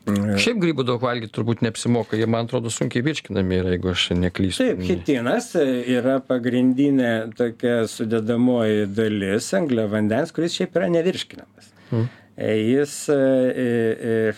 Šiaip 0.05 0.59
grybų 0.61 0.85
daug 0.85 1.01
valgyti 1.01 1.33
turbūt 1.33 1.63
neapsimoka, 1.65 2.19
jie 2.21 2.27
man 2.29 2.45
atrodo 2.45 2.69
sunkiai 2.73 3.05
virškinami 3.07 3.61
yra, 3.63 3.71
jeigu 3.73 3.93
aš 3.95 4.11
neklystu. 4.19 4.67
Taip, 4.67 4.83
chitinas 4.85 5.55
yra 5.57 6.19
pagrindinė 6.25 7.13
tokia 7.39 7.87
sudėdamoji 7.89 8.85
dalis 8.93 9.49
anglio 9.57 9.87
vandens, 9.93 10.35
kuris 10.37 10.59
šiaip 10.59 10.77
yra 10.77 10.91
nevirškinamas. 10.93 11.73
Hmm. 11.89 12.11
Jis 12.35 12.95
e, 13.15 14.33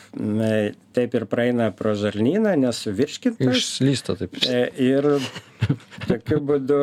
taip 0.95 1.15
ir 1.17 1.25
praeina 1.33 1.71
pro 1.75 1.95
žarnyną, 1.97 2.53
nesuvirškintas. 2.61 3.57
Išslysta 3.57 4.19
taip. 4.21 4.37
Ir 4.77 5.09
tokiu 6.05 6.43
būdu, 6.45 6.83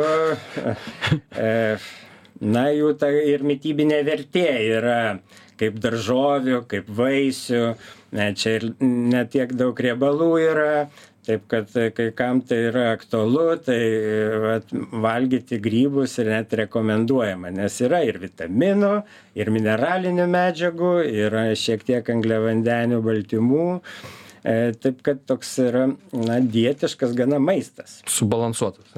na, 2.42 2.66
jų 2.74 2.92
ta 2.98 3.14
ir 3.14 3.46
mytybinė 3.46 4.02
vertė 4.10 4.48
yra 4.74 4.98
kaip 5.60 5.80
daržovių, 5.84 6.64
kaip 6.70 6.90
vaisių, 7.00 7.64
čia 8.40 8.56
ir 8.60 8.70
netiek 8.84 9.54
daug 9.58 9.80
riebalų 9.86 10.30
yra, 10.44 10.76
taip 11.24 11.46
kad 11.52 11.70
kai 11.96 12.10
kam 12.16 12.42
tai 12.44 12.60
yra 12.70 12.90
aktualu, 12.94 13.46
tai 13.64 13.80
vat, 14.44 14.74
valgyti 15.06 15.60
grybus 15.64 16.18
ir 16.20 16.32
net 16.34 16.56
rekomenduojama, 16.64 17.54
nes 17.56 17.80
yra 17.86 18.04
ir 18.08 18.20
vitaminų, 18.24 18.96
ir 19.40 19.54
mineralinių 19.54 20.28
medžiagų, 20.34 20.98
yra 21.28 21.48
šiek 21.60 21.86
tiek 21.88 22.12
angliavandenių 22.18 23.00
baltymų 23.06 23.70
E, 24.44 24.74
taip 24.76 25.00
kad 25.06 25.22
toks 25.24 25.54
yra, 25.64 25.86
na, 26.12 26.38
dietiškas 26.44 27.14
gana 27.16 27.38
maistas. 27.40 28.02
Subalansuotas. 28.12 28.92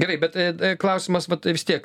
Gerai, 0.00 0.16
bet 0.22 0.36
e, 0.40 0.46
e, 0.56 0.70
klausimas, 0.80 1.26
bet 1.28 1.44
vis 1.52 1.66
tiek, 1.68 1.84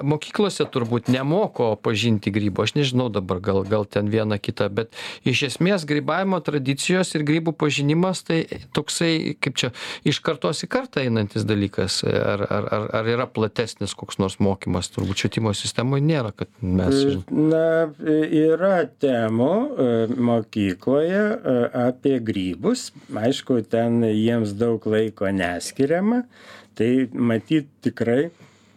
mokyklose 0.00 0.64
turbūt 0.72 1.10
nemoko 1.12 1.74
pažinti 1.84 2.32
grybų, 2.32 2.64
aš 2.64 2.74
nežinau 2.78 3.10
dabar, 3.12 3.42
gal, 3.44 3.60
gal 3.68 3.84
ten 3.84 4.08
viena 4.12 4.38
kita, 4.40 4.70
bet 4.72 4.96
iš 5.28 5.42
esmės 5.50 5.84
grybavimo 5.88 6.40
tradicijos 6.44 7.12
ir 7.12 7.26
grybų 7.28 7.52
pažinimas 7.60 8.24
tai 8.24 8.40
toksai, 8.72 9.36
kaip 9.44 9.60
čia, 9.60 9.72
iš 10.08 10.22
kartos 10.24 10.64
į 10.64 10.70
kartą 10.72 11.04
einantis 11.04 11.44
dalykas, 11.44 12.00
ar, 12.08 12.46
ar, 12.48 12.70
ar, 12.78 12.88
ar 13.02 13.12
yra 13.18 13.28
platesnis 13.28 13.92
koks 13.92 14.16
nors 14.22 14.38
mokymas, 14.40 14.88
turbūt 14.96 15.26
švietimo 15.26 15.52
sistemoje 15.52 16.06
nėra, 16.08 16.32
kad 16.32 16.48
mes. 16.64 17.20
Na, 17.28 17.92
yra 18.00 18.86
temų 19.04 19.52
mokykloje 20.32 21.24
apie 21.84 22.13
apie 22.14 22.22
grybus, 22.22 22.92
aišku, 23.10 23.62
ten 23.66 24.02
jiems 24.04 24.54
daug 24.54 24.84
laiko 24.86 25.26
neskiriama, 25.26 26.24
tai 26.74 27.08
matyt 27.12 27.66
tikrai 27.82 28.30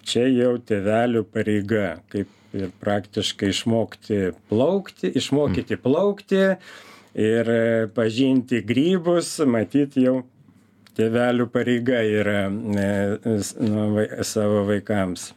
čia 0.07 0.27
jau 0.27 0.57
tėvelių 0.57 1.23
pareiga, 1.29 1.99
kaip 2.09 2.27
ir 2.53 2.71
praktiškai 2.81 3.51
išmokti 3.51 4.33
plaukti, 4.49 5.11
išmokyti 5.13 5.75
mm. 5.75 5.81
plaukti 5.83 6.41
ir 7.17 7.49
e, 7.51 7.87
pažinti 7.93 8.63
grybus, 8.65 9.37
matyt 9.45 9.97
jau 9.99 10.23
tėvelių 10.97 11.49
pareiga 11.53 12.01
yra 12.01 12.47
e, 12.47 12.87
nu, 13.61 14.07
savo 14.25 14.63
vaikams. 14.69 15.33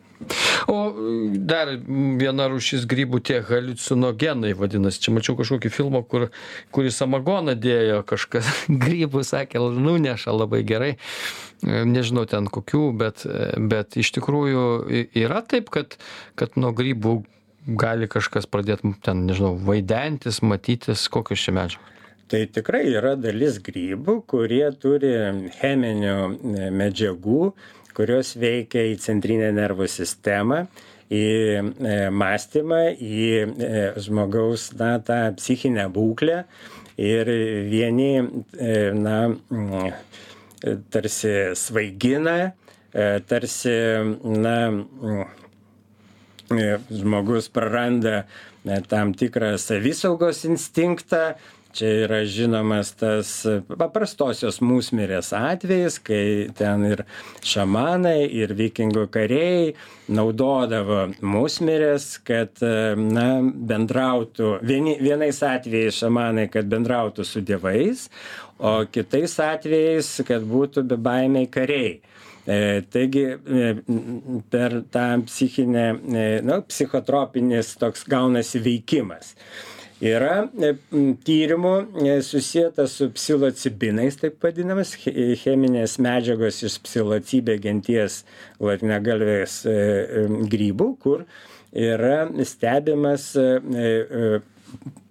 O 0.68 0.76
dar 1.50 1.72
viena 2.20 2.48
rūšis 2.52 2.84
grybų 2.90 3.22
tie 3.24 3.40
haliucinogenai 3.46 4.52
vadinasi. 4.58 5.00
Čia 5.06 5.14
mačiau 5.16 5.36
kažkokį 5.38 5.72
filmą, 5.72 6.02
kur, 6.04 6.28
kurį 6.74 6.92
samagoną 6.94 7.56
dėjo 7.58 8.02
kažkas 8.08 8.50
grybų, 8.84 9.24
sakė, 9.26 9.62
nuneša 9.80 10.34
labai 10.36 10.62
gerai. 10.68 10.94
Nežinau 11.64 12.24
ten 12.28 12.48
kokių, 12.48 12.86
bet, 12.96 13.26
bet 13.72 13.98
iš 14.00 14.14
tikrųjų 14.16 14.64
yra 15.20 15.42
taip, 15.44 15.68
kad, 15.72 15.98
kad 16.40 16.56
nuo 16.60 16.72
grybų 16.76 17.18
gali 17.80 18.08
kažkas 18.08 18.48
pradėti 18.48 18.94
ten, 19.04 19.26
nežinau, 19.28 19.52
vaidentis, 19.68 20.40
matytis, 20.40 21.04
kokios 21.12 21.44
čia 21.44 21.56
medžiagos. 21.56 21.96
Tai 22.30 22.44
tikrai 22.46 22.84
yra 22.86 23.16
dalis 23.18 23.56
grybų, 23.58 24.20
kurie 24.30 24.62
turi 24.78 25.10
cheminių 25.58 26.70
medžiagų, 26.78 27.40
kurios 28.00 28.32
veikia 28.40 28.86
į 28.88 28.96
centrinę 29.02 29.50
nervų 29.52 29.84
sistemą, 29.92 30.64
į 31.12 31.24
e, 31.60 31.96
mąstymą, 32.14 32.80
į 32.96 33.26
e, 33.44 33.82
žmogaus, 34.00 34.70
na, 34.78 34.94
tą 35.04 35.18
psichinę 35.36 35.88
būklę. 35.92 36.44
Ir 37.00 37.28
vieni, 37.68 38.12
e, 38.56 38.72
na, 38.96 39.18
tarsi 40.92 41.32
svaigina, 41.56 42.52
tarsi, 43.30 43.72
na, 44.26 44.56
žmogus 46.90 47.48
praranda 47.54 48.24
tam 48.90 49.14
tikrą 49.16 49.54
savisaugos 49.62 50.42
instinktą, 50.48 51.22
čia 51.72 51.90
yra 52.04 52.20
žinomas 52.28 52.92
tas 52.98 53.30
paprastosios 53.68 54.60
musmirės 54.64 55.32
atvejis 55.36 55.98
kai 56.04 56.24
ten 56.56 56.84
ir 56.88 57.04
šamanai 57.46 58.26
ir 58.42 58.54
vikingų 58.58 59.06
kariai 59.14 59.72
naudodavo 60.10 61.06
musmires 61.22 62.12
kad 62.26 62.62
na 62.98 63.28
bendrautų 63.72 64.58
vieni 64.66 64.98
vienais 65.00 65.42
atvejais 65.46 66.02
šamanai 66.02 66.48
kad 66.52 66.68
bendrautų 66.70 67.26
su 67.26 67.42
dievais 67.42 68.08
o 68.58 68.80
kitais 68.92 69.38
atvejais 69.42 70.16
kad 70.28 70.46
būtų 70.46 70.86
bebaimiai 70.94 71.50
kariai 71.50 71.98
E, 72.46 72.82
taigi 72.88 73.24
e, 73.26 73.74
per 74.50 74.82
tą 74.90 75.22
psichinę, 75.26 75.84
e, 75.92 76.40
nu, 76.42 76.62
psichotropinis 76.66 77.76
toks 77.76 78.06
gaunasi 78.08 78.62
veikimas. 78.64 79.34
Yra 80.00 80.46
tyrimų 81.26 81.72
susijęta 82.24 82.86
su 82.88 83.10
psilocibinais, 83.12 84.16
taip 84.20 84.40
vadinamas, 84.40 84.94
cheminės 84.96 85.98
medžiagos 86.00 86.62
iš 86.64 86.78
psilocibė 86.86 87.58
genties 87.60 88.22
latnegalvės 88.64 89.60
grybų, 90.48 90.88
kur 91.04 91.26
yra 91.76 92.24
stebimas 92.48 93.28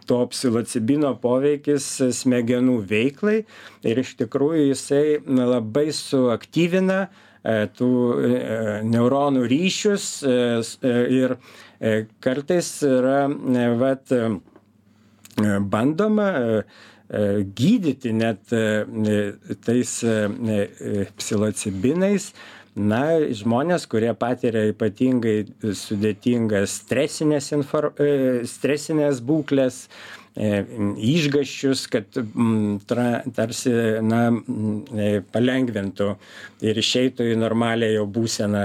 to 0.10 0.20
psilocibino 0.34 1.14
poveikis 1.22 1.88
smegenų 2.24 2.82
veiklai. 2.90 3.44
Ir 3.86 4.02
iš 4.02 4.16
tikrųjų 4.24 4.72
jisai 4.72 5.04
labai 5.22 5.92
suaktyvina 5.94 7.04
E, 7.40 7.70
tų 7.72 7.90
e, 8.20 8.30
neuronų 8.84 9.46
ryšius 9.48 10.08
e, 10.28 10.34
ir 11.16 11.38
kartais 12.20 12.68
yra 12.84 13.30
vat, 13.80 14.12
bandoma 15.62 16.30
gydyti 17.58 18.14
net 18.14 18.54
tais 19.66 19.98
psilocibinais. 21.18 22.32
Na 22.80 23.02
žmonės 23.36 23.88
kurie 23.90 24.12
patiria 24.16 24.70
ypatingai 24.70 25.42
sudėtingas 25.76 26.78
stresines 26.84 27.50
infor 27.52 27.90
stresines 28.48 29.20
būkles 29.26 29.82
E, 29.88 30.19
išgaščius, 30.38 31.88
kad 31.92 32.20
tra, 32.88 33.08
tarsi 33.36 33.72
na, 34.06 34.22
e, 34.30 35.10
palengvintų 35.34 36.10
ir 36.64 36.80
išeitų 36.80 37.32
į 37.34 37.40
normalią 37.40 37.90
jo 37.98 38.06
būseną. 38.08 38.64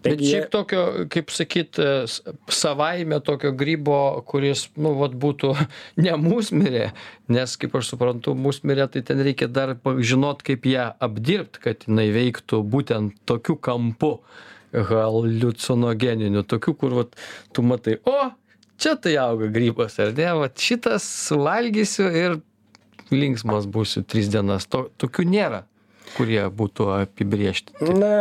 Bet 0.02 0.22
šiaip 0.24 0.48
tokio, 0.50 0.82
kaip 1.12 1.30
sakyt, 1.34 1.78
e, 1.78 2.32
savaime 2.50 3.20
tokio 3.22 3.52
grybo, 3.52 4.00
kuris, 4.26 4.68
nu, 4.80 4.94
vat, 4.98 5.14
būtų 5.14 5.52
ne 6.04 6.16
musmirė, 6.18 6.90
nes, 7.28 7.56
kaip 7.60 7.76
aš 7.78 7.94
suprantu, 7.94 8.34
musmirė, 8.34 8.88
tai 8.90 9.04
ten 9.06 9.22
reikia 9.22 9.50
dar 9.50 9.76
žinot, 9.84 10.42
kaip 10.46 10.66
ją 10.66 10.90
apdirbti, 10.98 11.62
kad 11.68 11.86
jinai 11.86 12.08
veiktų 12.16 12.64
būtent 12.64 13.20
tokiu 13.28 13.58
kampu 13.60 14.16
haliucinogeniniu, 14.70 16.44
tokiu, 16.46 16.74
kur 16.78 16.94
vat, 17.02 17.16
tu 17.54 17.62
matai, 17.66 17.98
o, 18.06 18.30
čia 18.80 18.96
tai 18.96 19.16
auga 19.20 19.50
grybas 19.52 19.98
ar 20.02 20.14
ne? 20.16 20.30
Vat 20.42 20.60
šitas 20.60 21.06
suvalgysiu 21.28 22.08
ir 22.10 22.38
linksmas 23.12 23.68
būsiu 23.70 24.04
tris 24.06 24.30
dienas. 24.32 24.68
To 24.70 24.88
tokių 25.00 25.26
nėra 25.30 25.64
kurie 26.16 26.40
būtų 26.54 26.88
apibrėžti. 26.94 27.74
Na, 27.98 28.14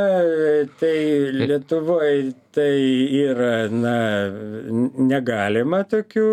tai 0.79 0.95
Lietuvoje 1.35 2.33
tai 2.55 2.73
yra, 3.15 3.69
na, 3.71 3.95
negalima 4.99 5.83
tokių 5.89 6.25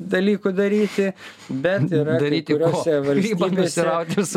dalykų 0.00 0.52
daryti, 0.56 1.10
bet 1.50 1.92
yra 1.92 2.16
daryti 2.22 2.56
kuriuose 2.56 2.98
valstybėse 3.04 3.86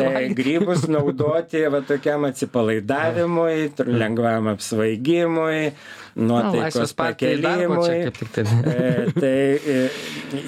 e, 0.04 0.26
grybus 0.38 0.86
naudoti 0.92 1.64
va 1.72 1.82
tokiam 1.88 2.28
atsipalaidavimui, 2.30 3.72
lengvam 4.04 4.52
apsvaigimui, 4.54 5.72
nuotaikos 6.20 6.96
pakelimui. 6.98 8.12
Tai. 8.34 8.44
E, 8.44 9.08
tai 9.16 9.38
e, 9.58 9.80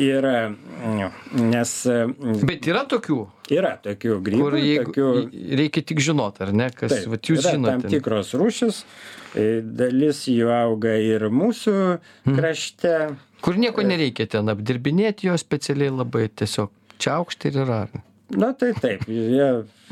yra, 0.09 0.37
nes. 1.39 1.77
Bet 2.45 2.69
yra 2.69 2.85
tokių 2.89 3.23
Yra 3.53 3.75
tokių 3.81 4.17
grybų. 4.25 4.41
Kur 4.41 4.57
jeigu, 4.57 4.85
tokių... 4.89 5.09
reikia 5.59 5.83
tik 5.85 6.01
žinoti, 6.03 6.41
ar 6.47 6.53
ne, 6.55 6.69
kas 6.73 6.93
Taip, 6.93 7.11
vat, 7.13 7.29
jūs 7.29 7.45
žinote. 7.45 7.75
Tam 7.83 7.93
tikros 7.93 8.33
rūšis, 8.39 8.81
e, 9.37 9.45
dalis 9.61 10.23
jų 10.31 10.49
auga 10.55 10.95
ir 11.01 11.27
mūsų 11.29 11.75
hmm. 11.75 12.39
krašte. 12.39 12.95
Kur 13.45 13.59
nieko 13.61 13.85
e, 13.85 13.89
nereikia 13.91 14.25
ten 14.33 14.49
apdirbinėti 14.53 15.29
jo 15.29 15.37
specialiai 15.37 15.93
labai, 15.93 16.25
tiesiog 16.41 16.73
čia 16.97 17.19
aukštai 17.19 17.53
ir 17.53 17.61
yra. 17.67 17.79
Na 18.33 18.53
tai 18.57 18.71
taip, 18.73 19.03
jie, 19.05 19.47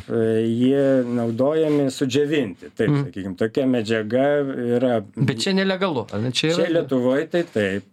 jie 0.09 0.85
naudojami 1.05 1.85
sudžiovinti, 1.93 2.71
taip, 2.73 2.89
mm. 2.89 3.03
sakykime, 3.05 3.35
tokia 3.37 3.65
medžiaga 3.69 4.27
yra. 4.79 4.93
Bet 5.15 5.43
čia 5.43 5.53
nelegalu, 5.53 6.07
ar 6.09 6.23
ne 6.23 6.31
čia 6.33 6.49
yra? 6.49 6.63
Čia 6.63 6.73
Lietuvoje 6.79 7.27
tai 7.29 7.43
taip. 7.53 7.89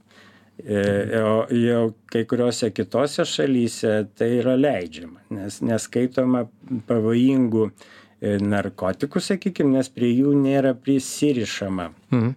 E, 0.61 0.81
o 1.24 1.44
jau 1.57 1.85
kai 2.12 2.26
kuriuose 2.29 2.68
kitose 2.76 3.24
šalyse 3.29 3.94
tai 4.16 4.29
yra 4.42 4.59
leidžiama, 4.61 5.22
nes 5.33 5.61
neskaitoma 5.64 6.42
pavojingų 6.88 7.68
e, 7.68 7.72
narkotikų, 8.20 9.20
sakykime, 9.24 9.78
nes 9.78 9.88
prie 9.92 10.11
jų 10.12 10.35
nėra 10.37 10.74
prisirišama. 10.76 11.87
Mhm. 12.12 12.33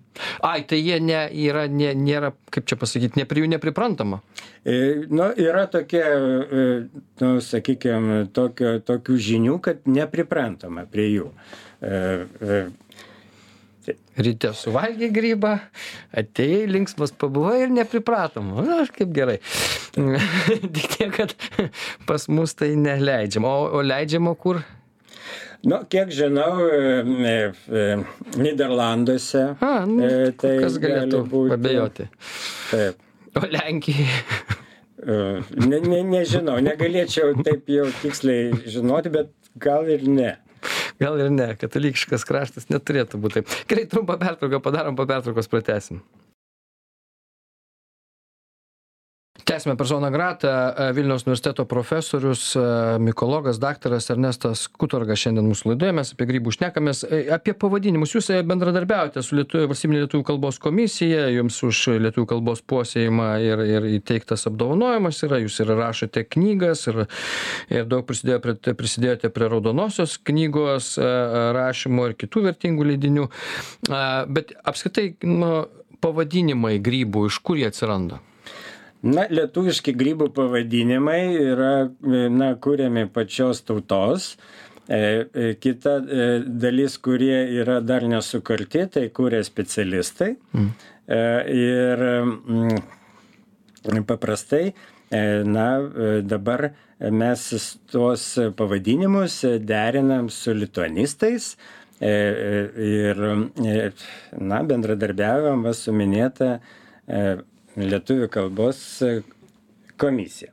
Ai, 0.48 0.62
tai 0.70 0.80
jie 0.80 1.00
ne, 1.04 1.26
yra, 1.44 1.66
ne, 1.68 1.92
nėra, 1.98 2.32
kaip 2.54 2.68
čia 2.70 2.78
pasakyti, 2.80 3.20
ne 3.20 3.28
prie 3.28 3.44
jų 3.44 3.50
nepriprantama. 3.56 4.22
E, 4.64 5.04
nu, 5.12 5.28
yra 5.40 5.66
tokie, 5.72 6.04
e, 6.04 6.68
nu, 7.24 7.34
sakykime, 7.44 8.24
tokio, 8.36 8.78
tokių 8.86 9.18
žinių, 9.28 9.58
kad 9.66 9.84
nepriprantama 9.90 10.88
prie 10.92 11.10
jų. 11.10 11.34
E, 11.84 12.00
e, 12.40 12.64
Ryte 14.14 14.52
suvalgė 14.56 15.10
grybą, 15.12 15.56
atėjai 16.16 16.68
linksmas 16.70 17.12
pabuvai 17.18 17.64
ir 17.64 17.74
nepripratom. 17.74 18.52
Na, 18.64 18.84
kaip 18.94 19.10
gerai. 19.16 19.40
Tik 20.76 20.86
tiek, 20.94 21.10
kad 21.18 21.34
pas 22.08 22.30
mus 22.30 22.54
tai 22.56 22.76
neleidžiama. 22.80 23.50
O, 23.50 23.66
o 23.80 23.84
leidžiama 23.84 24.36
kur? 24.40 24.62
Nu, 25.64 25.80
kiek 25.90 26.12
žinau, 26.12 26.58
e, 26.68 27.36
e, 27.72 27.84
Niderlanduose. 28.40 29.46
A, 29.64 29.72
nu, 29.88 30.04
e, 30.04 30.34
tai 30.40 30.58
kas 30.66 30.80
galėtų 30.84 31.24
būti. 31.32 31.54
Pabėjoti. 31.56 32.10
Taip. 32.72 33.10
O 33.40 33.46
Lenkijai. 33.50 34.10
E, 35.04 35.16
ne, 35.68 35.80
ne, 35.84 36.02
nežinau, 36.08 36.60
negalėčiau 36.64 37.34
taip 37.44 37.72
jau 37.72 37.88
tiksliai 38.02 38.52
žinoti, 38.72 39.12
bet 39.14 39.32
gal 39.60 39.90
ir 39.92 40.06
ne 40.08 40.36
gal 41.02 41.20
ir 41.20 41.32
ne 41.34 41.50
katalikiškas 41.60 42.24
kraštas 42.28 42.70
neturėtų 42.72 43.20
būt 43.20 43.40
taip 43.40 43.56
gerai 43.68 43.84
trumpą 43.90 44.16
pertrauką 44.22 44.62
padarom 44.64 44.96
po 44.96 45.08
pertraukos 45.10 45.50
pratęsim 45.52 46.00
tęsiame 49.44 49.78
persona 49.78 50.10
grata 50.12 50.76
e, 50.78 50.94
vilniaus 50.94 51.24
universiteto 51.26 51.66
profesorius 51.66 52.56
e, 52.56 52.60
mikologas 53.00 53.60
daktaras 53.60 54.10
ernestas 54.10 54.66
kutorgas 54.68 55.20
šiandien 55.20 55.48
mūsų 55.50 55.74
laidoje. 55.74 55.96
Mes 55.98 56.14
apie 56.16 56.28
grybus 56.30 56.58
šnekamės. 56.58 57.04
E, 57.04 57.20
apie 57.36 57.56
pavadinimus. 57.60 58.16
Jūs 58.16 58.32
bendradarbiaujate 58.48 59.24
su 59.26 59.38
lietuvių 59.40 59.68
valstybine 59.72 60.04
lietuvių 60.06 60.26
kalbos 60.28 60.60
komisija 60.64 61.28
jums 61.34 61.60
už 61.68 61.84
lietuvių 62.06 62.28
kalbos 62.34 62.64
puoselėjimą 62.68 63.30
ir 63.44 63.64
ir 63.68 63.88
įteiktas 63.98 64.48
apdovanojimas 64.50 65.22
yra 65.28 65.42
jūs 65.44 65.60
ir 65.64 65.76
rašote 65.78 66.26
knygas 66.36 66.88
ir 66.92 67.06
ir 67.74 67.88
daug 67.90 68.08
prisidėjo 68.08 68.42
prie 68.44 68.76
prisidėjote 68.80 69.32
prie 69.34 69.52
raudonosios 69.52 70.18
knygos 70.30 70.94
rašymo 71.58 72.10
ir 72.10 72.18
kitų 72.20 72.48
vertingų 72.50 72.92
leidinių. 72.94 73.30
Bet 74.36 74.54
apskritai 74.64 75.14
nu 75.28 75.66
pavadinimai 76.04 76.78
grybų 76.84 77.28
iš 77.32 77.40
kur 77.44 77.60
jie 77.60 77.70
atsiranda 77.72 78.22
na 79.04 79.26
lietuviški 79.30 79.94
grybų 80.00 80.30
pavadinimai 80.36 81.22
yra 81.36 81.74
na 82.32 82.54
kuriami 82.56 83.08
pačios 83.12 83.62
tautos. 83.68 84.34
E, 84.88 85.28
e, 85.32 85.54
kita 85.64 85.96
e, 86.04 86.24
dalis 86.44 86.98
kurie 87.00 87.38
yra 87.62 87.80
dar 87.80 88.04
nesukurti 88.04 88.88
tai 88.92 89.08
kuria 89.16 89.44
specialistai. 89.44 90.36
Mm. 90.54 90.72
ir 91.52 92.02
mm, 92.24 94.04
paprastai 94.08 94.74
na 95.44 95.66
dabar 96.24 96.70
mes 97.12 97.42
tuos 97.92 98.40
pavadinimus 98.56 99.42
derinam 99.60 100.30
su 100.30 100.54
lituanistais. 100.56 101.58
Ir 102.00 103.20
na 104.40 104.62
bendradarbiaujam 104.64 105.68
va 105.68 105.74
su 105.76 105.92
minėta 105.92 106.62
lietuvių 107.80 108.30
kalbos 108.34 108.82
komisija. 109.98 110.52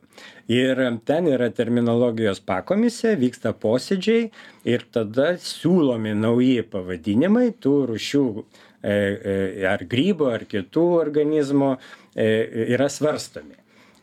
Ir 0.50 0.80
ten 1.06 1.28
yra 1.30 1.46
terminologijos 1.54 2.40
pakomisija, 2.42 3.14
vyksta 3.20 3.52
posėdžiai 3.54 4.24
ir 4.66 4.82
tada 4.92 5.36
siūlomi 5.38 6.16
nauji 6.18 6.64
pavadinimai 6.72 7.52
tų 7.62 7.74
rušių 7.92 8.24
e, 8.34 8.42
e, 8.90 9.36
ar 9.70 9.84
grybų, 9.86 10.26
ar 10.34 10.44
kitų 10.50 10.84
organizmų 10.98 11.70
e, 11.76 12.26
yra 12.74 12.90
svarstomi. 12.90 13.56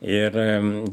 Ir 0.08 0.36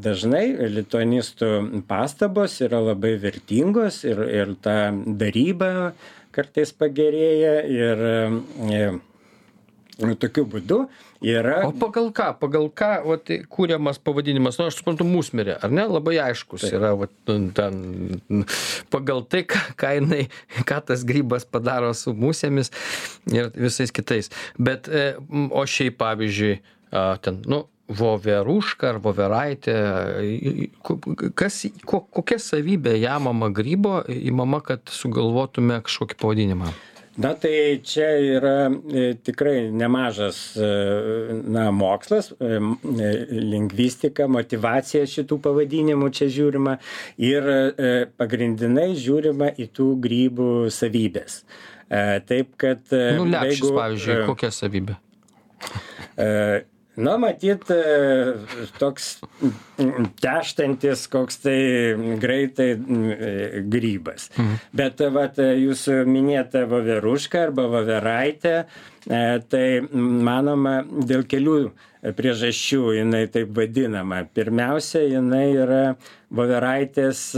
dažnai 0.00 0.46
lituanistų 0.72 1.48
pastabos 1.86 2.56
yra 2.64 2.80
labai 2.80 3.18
vertingos 3.20 4.00
ir, 4.08 4.22
ir 4.32 4.54
ta 4.64 4.88
daryba 4.90 5.92
kartais 6.32 6.72
pagerėja 6.72 7.58
ir, 7.68 8.00
ir 8.72 10.16
tokiu 10.24 10.46
būdu 10.48 10.86
yra. 11.24 11.56
O 11.68 11.72
pagal 11.76 12.10
ką, 12.14 12.28
pagal 12.40 12.68
ką 12.76 12.90
vat, 13.08 13.32
kūriamas 13.52 14.00
pavadinimas, 14.04 14.58
nu 14.60 14.68
aš 14.68 14.78
suprantu, 14.80 15.06
musmirė, 15.08 15.56
ar 15.64 15.72
ne, 15.74 15.86
labai 15.88 16.18
aiškus 16.28 16.66
Taip. 16.66 16.76
yra, 16.78 16.94
vat, 17.00 17.12
nu, 17.30 17.50
ten, 17.56 18.16
pagal 18.94 19.24
tai, 19.30 19.44
ką, 19.48 19.62
ką, 19.80 19.92
jinai, 19.98 20.22
ką 20.68 20.80
tas 20.90 21.04
grybas 21.08 21.46
padaro 21.48 21.92
su 21.96 22.14
musėmis 22.16 22.72
ir 23.32 23.52
visais 23.56 23.94
kitais. 23.94 24.32
Bet, 24.58 24.88
e, 24.88 25.14
o 25.50 25.64
šiaip, 25.68 25.98
pavyzdžiui, 26.02 26.58
ten, 27.24 27.40
nu, 27.50 27.64
voveruška 27.84 28.94
ar 28.94 28.98
voveraitė, 29.04 29.74
kas, 31.36 31.60
ko, 31.84 32.00
kokia 32.16 32.38
savybė 32.40 32.96
jamama 32.96 33.50
grybo 33.52 33.98
įmama, 34.08 34.62
kad 34.64 34.88
sugalvotume 34.92 35.82
kažkokį 35.84 36.18
pavadinimą? 36.20 36.72
Na 37.16 37.34
tai 37.34 37.80
čia 37.82 38.08
yra 38.18 38.70
e, 38.70 39.14
tikrai 39.14 39.70
nemažas 39.70 40.56
e, 40.56 40.68
na 41.44 41.70
mokslas 41.70 42.32
e, 42.32 42.58
lingvistika 43.30 44.26
motyvacija 44.30 45.06
šitų 45.10 45.38
pavadinimų 45.44 46.10
čia 46.14 46.30
žiūrima 46.34 46.76
ir 47.22 47.48
pagrindinai 48.18 48.90
žiūrima 48.98 49.52
į 49.54 49.68
tų 49.76 49.88
grybų 50.04 50.50
savybes 50.74 51.42
taip 52.26 52.54
kad 52.58 52.82
nu 52.90 53.26
lepšis 53.30 53.70
pavyzdžiui 53.70 54.20
kokia 54.30 54.50
savybė 54.54 54.98
na 56.96 57.16
matyt 57.18 57.70
e, 57.70 57.78
toks 58.78 59.18
teštantis 60.22 61.06
koks 61.10 61.40
tai 61.42 61.58
greitai 62.22 62.68
e, 62.74 63.62
grybas 63.70 64.28
mhm. 64.36 64.60
bet 64.76 65.02
vat 65.14 65.40
jūsų 65.40 66.04
minėta 66.10 66.64
voveruška 66.70 67.48
arba 67.48 67.66
voveraitė 67.72 68.54
e, 68.60 68.66
tai 69.50 69.66
manoma 69.90 70.80
dėl 70.84 71.26
kelių 71.26 71.58
priežasčių 72.14 72.82
jinai 73.00 73.24
taip 73.32 73.54
vadinama 73.56 74.22
pirmiausia 74.36 75.06
jinai 75.08 75.46
yra 75.56 75.84
voveraitės 76.34 77.30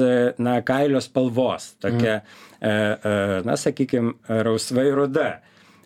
na 0.42 0.59
kailio 0.66 1.00
spalvos 1.04 1.76
tokia 1.80 2.18
mhm. 2.18 3.46
na 3.46 3.57
sakykim 3.61 4.16
rausvai 4.26 4.88
ruda 4.96 5.28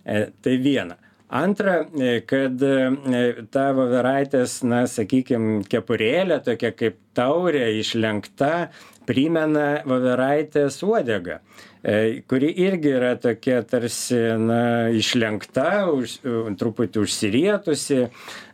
tai 0.01 0.57
viena 0.65 0.97
antra 1.31 1.87
e, 1.95 2.21
kad 2.27 2.63
e, 2.63 3.47
ta 3.55 3.71
voveraitės 3.77 4.61
na 4.67 4.85
sakykim 4.91 5.63
kepurėlė 5.71 6.41
tokia 6.47 6.73
kaip 6.77 6.99
taurė 7.17 7.69
išlenkta 7.79 8.71
primena 9.07 9.81
voveraitės 9.87 10.83
uodegą. 10.87 11.39
E, 11.41 11.70
kuri 12.29 12.51
irgi 12.61 12.93
yra 12.93 13.15
tokia 13.21 13.63
tarsi 13.65 14.19
na 14.39 14.91
išlenkta 14.93 15.89
už 15.95 16.17
truputį 16.61 17.05
užsirietusi. 17.05 18.01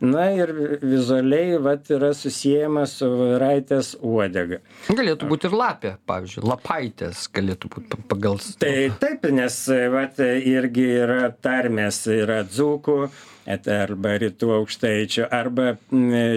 Na 0.06 0.28
ir 0.36 0.52
vizualiai 0.82 1.58
vat 1.62 1.90
yra 1.90 2.12
susiejama 2.14 2.86
su 2.90 3.08
voveraitės 3.10 3.94
uodega. 4.00 4.60
Galėtų 4.92 5.30
būt 5.30 5.48
ir 5.48 5.56
lapė 5.56 5.94
pavyzdžiui 6.06 6.44
lapaitės 6.46 7.26
galėtų 7.34 7.72
būt 7.76 7.96
pagal 8.10 8.38
tai 8.60 8.90
taip 9.00 9.26
nes 9.32 9.62
vat 9.92 10.20
irgi 10.22 10.90
yra 11.00 11.30
tarmės 11.42 12.04
yra 12.12 12.42
dzūkų 12.46 13.00
arba 13.46 14.16
rytų 14.18 14.50
aukštaičių 14.60 15.26
arba 15.30 15.76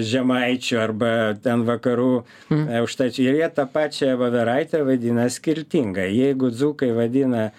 žemaičių 0.05 0.77
arba 0.79 1.11
ten 1.41 1.63
vakarų 1.67 2.11
mm. 2.49 2.65
aukštaičių. 2.81 3.23
Ir 3.25 3.39
jie 3.41 3.49
tą 3.57 3.65
pačią 3.73 4.13
voveraitę 4.19 4.83
vadina 4.85 5.25
skirtingai. 5.29 6.09
Jeigu 6.13 6.51
dzūkai 6.53 6.78
vadina 6.95 7.49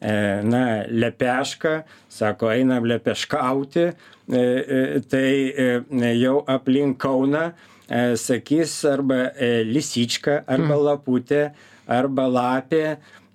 e, 0.00 0.42
na 0.42 0.84
lepešką 0.88 1.82
sako 2.08 2.52
einam 2.54 2.84
lepeškauti 2.84 3.84
e, 3.86 3.92
e, 4.36 5.00
tai 5.10 6.14
jau 6.18 6.40
aplink 6.46 6.98
kauną 6.98 7.50
sakys 8.16 8.84
arba 8.86 9.32
lisička 9.66 10.44
arba 10.46 10.76
mm. 10.76 10.84
laputė 10.86 11.40
arba 11.90 12.28
lapė 12.30 12.84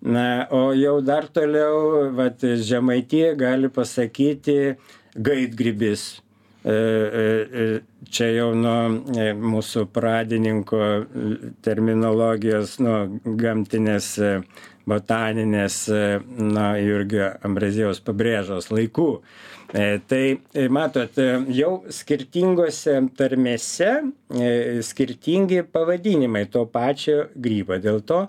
na 0.01 0.47
o 0.51 0.69
jau 0.73 1.01
dar 1.01 1.27
toliau 1.27 2.11
vat 2.15 2.39
žemaitija 2.41 3.33
gali 3.35 3.67
pasakyti 3.69 4.77
gaidgrybis. 5.15 6.05
Čia 6.65 8.27
jau 8.33 8.47
nuo 8.57 8.77
mūsų 9.37 9.85
pradininko 9.93 10.79
terminologijos, 11.65 12.79
nuo 12.81 12.97
gamtinės, 13.43 14.15
botaninės, 14.89 15.81
na, 16.38 16.67
Jurgio 16.81 17.31
Ambrazijos 17.45 18.01
pabrėžos 18.05 18.71
laikų. 18.73 19.09
Tai 20.07 20.21
matot, 20.71 21.17
jau 21.51 21.71
skirtingose 21.91 22.93
tarmėse 23.17 23.89
skirtingi 24.86 25.63
pavadinimai 25.73 26.45
to 26.53 26.63
pačio 26.69 27.25
grybo. 27.36 27.79
Dėl 27.81 27.99
to 28.05 28.21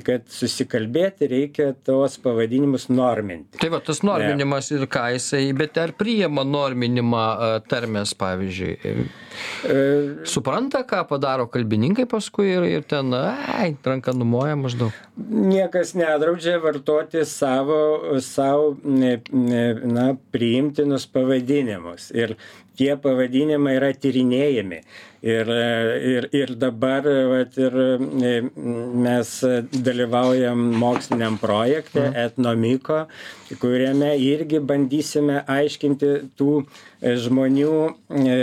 kad 0.00 0.24
susikalbėti 0.32 1.28
reikia 1.28 1.72
tuos 1.84 2.16
pavadinimus 2.22 2.88
norminti. 2.88 3.58
Tai 3.60 3.68
va, 3.74 3.80
tas 3.84 4.00
norminimas 4.06 4.70
ir 4.72 4.86
ką 4.90 5.10
jisai, 5.16 5.44
bet 5.56 5.76
ar 5.80 5.92
priima 5.98 6.46
norminimą 6.48 7.24
tarmės, 7.68 8.14
pavyzdžiui? 8.16 8.72
E... 8.80 8.94
Supranta, 10.28 10.82
ką 10.88 11.02
padaro 11.10 11.46
kalbininkai 11.52 12.06
paskui 12.08 12.48
ir, 12.54 12.66
ir 12.78 12.86
ten, 12.88 13.12
ai, 13.12 13.74
ranka 13.84 14.14
numoja 14.16 14.56
maždaug. 14.58 14.96
Niekas 15.16 15.92
nedraudžia 15.98 16.56
vartoti 16.62 17.26
savo, 17.28 18.16
savo 18.24 18.72
na, 18.82 20.06
priimtinus 20.32 21.04
pavadinimus. 21.12 22.08
Ir 22.16 22.36
tie 22.78 22.94
pavadinimai 23.00 23.76
yra 23.78 23.92
tyrinėjami. 23.94 24.82
Ir, 25.22 25.50
ir, 26.02 26.26
ir 26.34 26.52
dabar 26.58 27.06
vat, 27.30 27.54
ir 27.54 27.76
mes 29.04 29.34
dalyvaujam 29.70 30.64
moksliniam 30.82 31.36
projekte 31.38 32.08
mhm. 32.08 32.16
Etnomiko, 32.24 33.00
kuriame 33.62 34.16
irgi 34.18 34.58
bandysime 34.66 35.44
aiškinti 35.46 36.14
tų 36.38 36.56
e, 36.64 37.14
žmonių 37.22 37.76
e, 38.18 38.38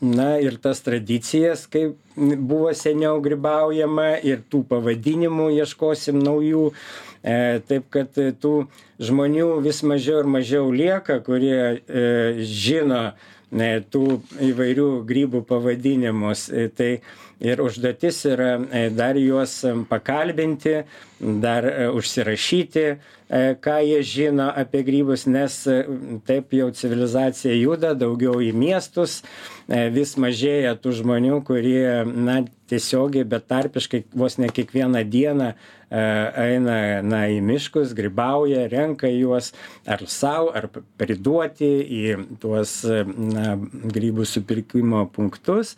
na 0.00 0.38
ir 0.40 0.56
tas 0.62 0.80
tradicijas, 0.80 1.66
kaip 1.68 1.98
buvo 2.16 2.72
seniau 2.76 3.20
gribaujama 3.22 4.14
ir 4.24 4.40
tų 4.50 4.64
pavadinimų 4.70 5.50
ieškosim 5.60 6.20
naujų. 6.24 6.70
E, 7.20 7.60
taip 7.68 7.90
kad 7.92 8.16
tų 8.40 8.54
žmonių 9.04 9.58
vis 9.60 9.82
mažiau 9.84 10.22
ir 10.22 10.30
mažiau 10.30 10.70
lieka, 10.72 11.18
kurie 11.20 11.60
e, 11.60 12.04
žino 12.48 13.10
tų 13.50 14.20
įvairių 14.50 14.88
grybų 15.06 15.42
pavadinimus. 15.48 16.48
E, 16.50 16.68
tai 16.68 17.00
ir 17.40 17.60
užduotis 17.60 18.24
yra 18.28 18.60
e, 18.70 18.90
dar 18.94 19.16
juos 19.16 19.64
pakalbinti, 19.88 20.84
dar 21.18 21.64
e, 21.64 21.88
užsirašyti, 21.90 22.86
ką 23.62 23.76
jie 23.86 24.00
žino 24.02 24.48
apie 24.58 24.80
grybus, 24.82 25.22
nes 25.30 25.54
taip 26.26 26.50
jau 26.50 26.66
civilizacija 26.74 27.54
juda 27.54 27.92
daugiau 27.94 28.40
į 28.42 28.48
miestus, 28.50 29.20
vis 29.70 30.16
mažėja 30.18 30.72
tų 30.74 30.96
žmonių, 30.98 31.36
kurie 31.46 32.02
na, 32.10 32.40
tiesiogiai, 32.66 33.22
bet 33.22 33.46
tarpiškai 33.46 34.02
vos 34.18 34.34
ne 34.42 34.50
kiekvieną 34.50 35.04
dieną 35.06 35.52
E, 35.52 35.79
eina 35.90 37.02
na 37.02 37.24
į 37.30 37.40
miškus 37.42 37.94
grybauja 37.98 38.68
renka 38.70 39.10
juos 39.10 39.50
ar 39.90 40.04
sau 40.06 40.50
ar 40.54 40.68
priduoti 41.00 41.70
į 41.82 42.02
tuos 42.42 42.80
na 42.86 43.56
grybų 43.58 44.26
supirkimo 44.28 45.06
punktus 45.14 45.74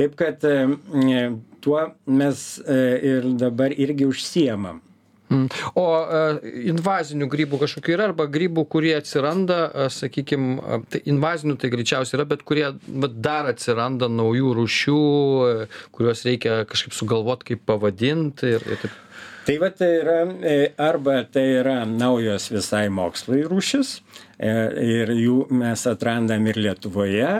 taip 0.00 0.16
kad 0.20 0.44
e, 0.48 1.24
tuo 1.60 1.90
mes 2.08 2.46
e, 2.64 2.78
ir 3.12 3.32
dabar 3.40 3.76
irgi 3.76 4.08
užsiemam 4.08 4.80
Mm. 5.30 5.46
O 5.78 5.84
invazinių 6.72 7.28
grybų 7.30 7.60
kažkokių 7.62 7.92
yra 7.94 8.08
arba 8.10 8.24
grybų, 8.26 8.64
kurie 8.70 8.96
atsiranda, 8.98 9.60
sakykime, 9.94 10.80
tai 10.90 11.02
invazinių 11.12 11.54
tai 11.60 11.70
greičiausiai 11.70 12.18
yra, 12.18 12.26
bet 12.32 12.42
kurie 12.48 12.64
bet 12.88 13.14
dar 13.22 13.46
atsiranda 13.52 14.08
naujų 14.10 14.56
rūšių, 14.58 14.98
kuriuos 15.94 16.24
reikia 16.26 16.64
kažkaip 16.70 16.98
sugalvoti, 16.98 17.52
kaip 17.52 17.62
pavadinti 17.70 18.56
ir, 18.56 18.66
ir 18.74 18.82
taip 18.82 18.98
tai 19.50 19.58
vat 19.58 19.76
tai 19.76 19.94
yra 19.98 20.18
e, 20.46 20.72
arba 20.78 21.24
tai 21.24 21.48
yra 21.58 21.80
naujos 21.84 22.44
visai 22.54 22.84
mokslui 22.86 23.40
rūšis 23.50 23.88
e, 24.38 24.52
ir 24.78 25.10
jų 25.10 25.38
mes 25.50 25.82
atrandam 25.90 26.46
ir 26.46 26.60
Lietuvoje 26.68 27.32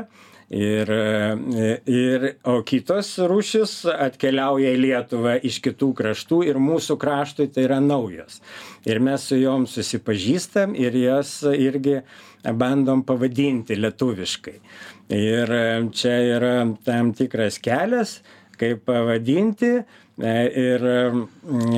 Ir, 0.50 0.88
ir, 1.86 2.24
o 2.42 2.56
kitos 2.66 3.12
rūšis 3.30 3.84
atkeliauja 3.86 4.72
į 4.74 4.80
Lietuvą 4.82 5.36
iš 5.46 5.60
kitų 5.62 5.92
kraštų 6.00 6.40
ir 6.48 6.58
mūsų 6.58 6.96
kraštui 6.98 7.46
tai 7.54 7.68
yra 7.68 7.76
naujos. 7.78 8.40
Ir 8.82 8.98
mes 8.98 9.28
su 9.30 9.38
jom 9.38 9.68
susipažįstam 9.70 10.74
ir 10.74 10.98
jas 10.98 11.36
irgi 11.46 12.00
bandom 12.42 13.06
pavadinti 13.06 13.78
lietuviškai. 13.78 14.56
Ir 15.14 15.54
čia 15.94 16.18
yra 16.34 16.56
tam 16.82 17.14
tikras 17.14 17.62
kelias, 17.62 18.18
kaip 18.58 18.82
pavadinti, 18.90 19.76
E, 19.78 20.09
ir, 20.20 20.84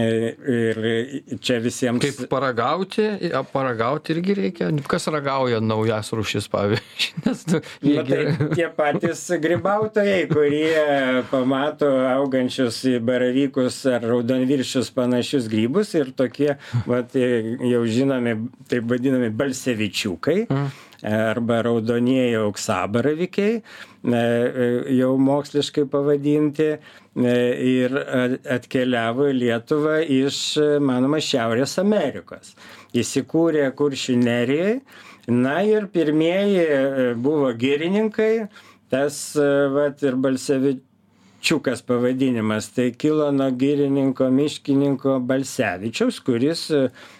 e, 0.02 0.08
ir 0.52 1.38
čia 1.42 1.58
visiems. 1.62 2.02
Kaip 2.02 2.28
paragauti, 2.30 3.06
paragauti 3.52 4.16
irgi 4.16 4.36
reikia. 4.38 4.70
Kas 4.90 5.08
ragauja 5.12 5.60
naujas 5.62 6.12
rušis, 6.16 6.48
pavyzdžiui? 6.52 7.22
Nes, 7.26 7.44
nu, 7.50 7.62
Na, 7.92 8.04
tai 8.08 8.50
tie 8.56 8.68
patys 8.76 9.24
gribautojai, 9.42 10.20
kurie 10.30 10.86
pamato 11.30 11.90
augančius 12.12 12.82
baravykus 13.04 13.82
ar 13.92 14.06
raudonviršius 14.12 14.92
panašius 14.96 15.50
grybus 15.52 15.94
ir 15.98 16.14
tokie, 16.16 16.54
vat, 16.88 17.14
jau 17.16 17.82
žinomi, 17.88 18.38
taip 18.70 18.88
vadinami 18.90 19.30
balsevičiukai. 19.42 20.40
Mm 20.48 20.72
arba 21.02 21.62
raudonieji 21.66 22.36
auksabaravykiai, 22.38 23.62
jau 24.96 25.12
moksliškai 25.18 25.84
pavadinti, 25.90 26.68
ir 27.16 27.96
atkeliavo 28.48 29.28
į 29.28 29.36
Lietuvą 29.36 29.98
iš, 30.08 30.38
manoma, 30.80 31.20
Šiaurės 31.20 31.76
Amerikos. 31.82 32.54
Įsikūrė 32.96 33.66
kuršių 33.76 34.16
nerijai. 34.20 34.78
Na 35.28 35.60
ir 35.62 35.86
pirmieji 35.92 36.64
buvo 37.22 37.52
girininkai, 37.54 38.48
tas 38.90 39.36
vat, 39.36 40.00
ir 40.02 40.16
Balsevičiukas 40.18 41.84
pavadinimas, 41.86 42.72
tai 42.74 42.88
kilo 42.98 43.28
nuo 43.30 43.46
girininko 43.54 44.26
miškininko 44.34 45.20
Balsevičiaus, 45.28 46.18
kuris, 46.26 46.64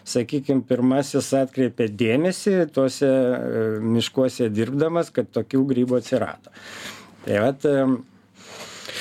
sakykime, 0.03 0.65
pirmasis 0.67 1.31
atkreipė 1.45 1.87
dėmesį 1.95 2.57
tuose 2.75 3.13
miškuose 3.85 4.51
dirbdamas, 4.51 5.13
kad 5.15 5.31
tokių 5.31 5.63
grybų 5.71 6.01
atsirado. 6.01 6.51
Tai 7.23 7.39
vat, 7.45 7.69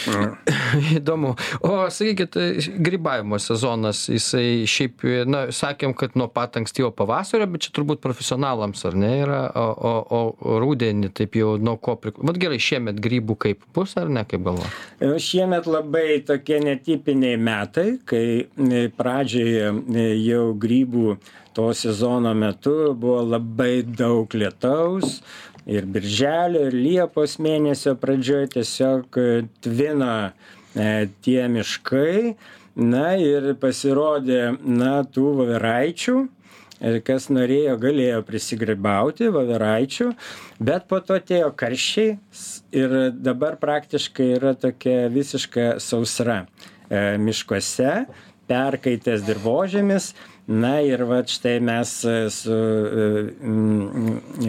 Įdomu. 0.98 1.34
O 1.66 1.74
sakykit, 1.94 2.38
grybavimo 2.82 3.40
sezonas, 3.42 4.04
jisai 4.12 4.64
šiaip, 4.70 5.06
na, 5.30 5.44
sakėm, 5.56 5.96
kad 5.98 6.16
nuo 6.20 6.28
pat 6.32 6.58
ankstyvo 6.60 6.92
pavasario, 6.96 7.48
bet 7.52 7.68
čia 7.68 7.76
turbūt 7.78 8.02
profesionalams, 8.04 8.84
ar 8.88 8.98
ne, 9.00 9.12
yra, 9.24 9.42
o, 9.56 9.92
o, 9.92 10.24
o 10.42 10.60
rūdienį 10.64 11.12
taip 11.18 11.38
jau 11.40 11.56
nuo 11.62 11.78
ko 11.82 11.98
priklauso. 12.00 12.30
Vat 12.32 12.42
gerai, 12.42 12.62
šiemet 12.62 13.02
grybų 13.04 13.38
kaip 13.48 13.68
bus, 13.76 13.96
ar 14.00 14.12
ne, 14.12 14.26
kaip 14.28 14.46
galvo? 14.48 14.68
E, 15.02 15.14
šiemet 15.22 15.70
labai 15.70 16.22
tokie 16.28 16.62
netipiniai 16.64 17.38
metai, 17.42 17.90
kai 18.08 18.26
e, 18.46 18.88
pradžioje 18.98 19.70
e, 19.72 20.10
jau 20.22 20.50
grybų 20.62 21.16
to 21.54 21.74
sezono 21.74 22.34
metu 22.34 22.94
buvo 22.96 23.22
labai 23.28 23.82
daug 23.84 24.32
lietaus, 24.34 25.20
ir 25.70 25.86
birželio, 25.86 26.66
ir 26.70 26.76
liepos 26.76 27.38
mėnesio 27.42 27.96
pradžioje 28.00 28.52
tiesiog 28.58 29.20
e, 29.20 29.30
tvino 29.62 30.16
e, 30.76 31.08
tie 31.26 31.46
miškai. 31.52 32.36
Na 32.82 33.18
ir 33.20 33.52
pasirodė, 33.60 34.54
na, 34.64 35.02
tų 35.04 35.34
vaveraičių, 35.42 36.16
e, 36.24 36.94
kas 37.04 37.28
norėjo, 37.28 37.76
galėjo 37.82 38.22
prisigribauti 38.24 39.28
vaveraičių, 39.36 40.08
bet 40.64 40.88
po 40.88 41.02
to 41.04 41.20
atėjo 41.20 41.52
karščiai 41.60 42.16
ir 42.72 42.96
dabar 43.12 43.60
praktiškai 43.60 44.30
yra 44.38 44.56
tokia 44.56 45.10
visiška 45.12 45.74
sausra 45.84 46.46
e, 46.88 47.18
miškuose, 47.20 48.06
perkaitęs 48.48 49.28
dirbožėmis, 49.28 50.14
na 50.48 50.80
ir 50.82 51.04
vat 51.06 51.30
štai 51.30 51.60
mes 51.62 52.06
e, 52.06 52.30
su 52.30 52.52
e, 52.52 53.32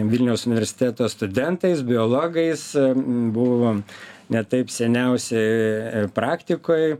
vilniaus 0.09 0.47
universiteto 0.47 1.09
studentais 1.09 1.81
biologais 1.81 2.75
e, 2.75 2.93
buvom 2.95 3.83
ne 4.29 4.43
taip 4.43 4.69
seniausiai 4.73 6.07
praktikoj 6.15 6.97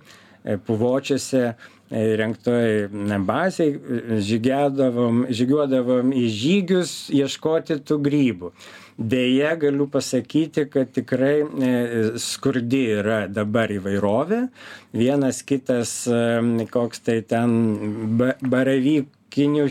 puvočiuose 0.67 1.53
įrengtoj 1.93 2.89
bazėj 3.25 3.71
žygiadavom 4.27 5.25
žygiuodavom 5.31 6.13
į 6.13 6.27
žygius 6.37 7.09
ieškoti 7.13 7.79
tų 7.87 7.99
grybų 8.03 8.51
deja 8.97 9.55
galiu 9.59 9.87
pasakyti 9.91 10.67
kad 10.71 10.91
tikrai 10.95 11.43
skurdi 12.21 12.83
yra 12.99 13.23
dabar 13.27 13.71
įvairovė 13.73 14.43
vienas 14.93 15.41
kitas 15.47 15.95
koks 16.73 17.03
tai 17.07 17.21
ten 17.27 17.57
ba 18.19 18.33
baravykinių 18.41 19.65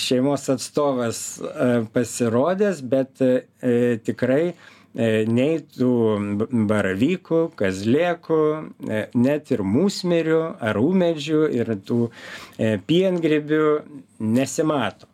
šeimos 0.00 0.50
atstovas 0.54 1.22
pasirodęs 1.94 2.82
bet 2.90 3.22
tikrai 4.06 4.44
E, 4.90 5.22
nei 5.30 5.60
tų 5.62 5.90
baravykų, 6.66 7.40
kazlėkų, 7.58 8.38
e, 8.90 9.02
net 9.14 9.52
ir 9.54 9.62
mūsmerių 9.62 10.40
ar 10.58 10.80
ūmedžių 10.80 11.42
ir 11.54 11.70
tų 11.86 12.00
e, 12.58 12.72
piengrybių 12.90 13.68
nesimato. 14.18 15.06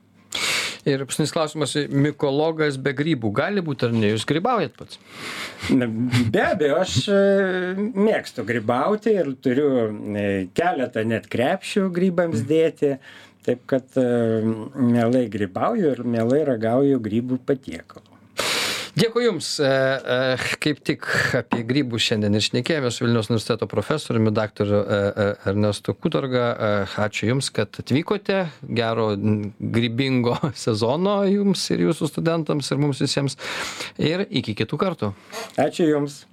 Ir 0.87 1.03
paskutinis 1.03 1.35
klausimas, 1.35 1.75
mikologas 1.91 2.77
be 2.79 2.93
grybų 2.95 3.33
gali 3.35 3.63
būti 3.65 3.89
ar 3.89 3.95
ne? 3.95 4.13
Jūs 4.13 4.27
grybaujat 4.29 4.77
pats? 4.79 5.01
Be 5.71 6.45
abejo, 6.47 6.81
aš 6.85 6.99
mėgstu 7.77 8.47
grybauti 8.47 9.17
ir 9.19 9.33
turiu 9.43 9.71
keletą 10.55 11.03
net 11.11 11.27
krepšių 11.33 11.89
grybams 11.97 12.47
dėti. 12.47 12.97
Taip 13.47 13.63
kad 13.71 13.99
mielai 13.99 15.27
grybauju 15.31 15.97
ir 15.97 16.05
mielai 16.07 16.45
ragauju 16.47 17.03
grybų 17.03 17.43
patiekalų 17.47 18.16
dėkui 18.99 19.27
jums. 19.27 19.49
E, 19.63 19.69
e, 19.71 20.37
kaip 20.63 20.83
tik 20.87 21.07
apie 21.39 21.63
grybus 21.69 22.05
šiandien 22.09 22.37
ir 22.37 22.45
šnekėjomės 22.45 22.99
su 22.99 23.07
vilniaus 23.07 23.31
universiteto 23.31 23.69
profesoriumi 23.71 24.33
daktaru 24.35 24.83
e, 24.83 25.01
ernestu 25.53 25.95
kudarga 25.95 26.47
ačiū 27.07 27.31
jums 27.33 27.51
kad 27.55 27.81
atvykote. 27.83 28.45
Gero 28.77 29.11
grybingo 29.17 30.37
sezono 30.67 31.19
jums 31.31 31.65
ir 31.75 31.87
jūsų 31.89 32.11
studentams 32.13 32.73
ir 32.73 32.83
mums 32.83 33.03
visiems. 33.05 33.39
Ir 34.03 34.27
iki 34.29 34.57
kitų 34.59 34.81
kartų. 34.81 35.13
Ačiū 35.61 35.91
jums 35.91 36.27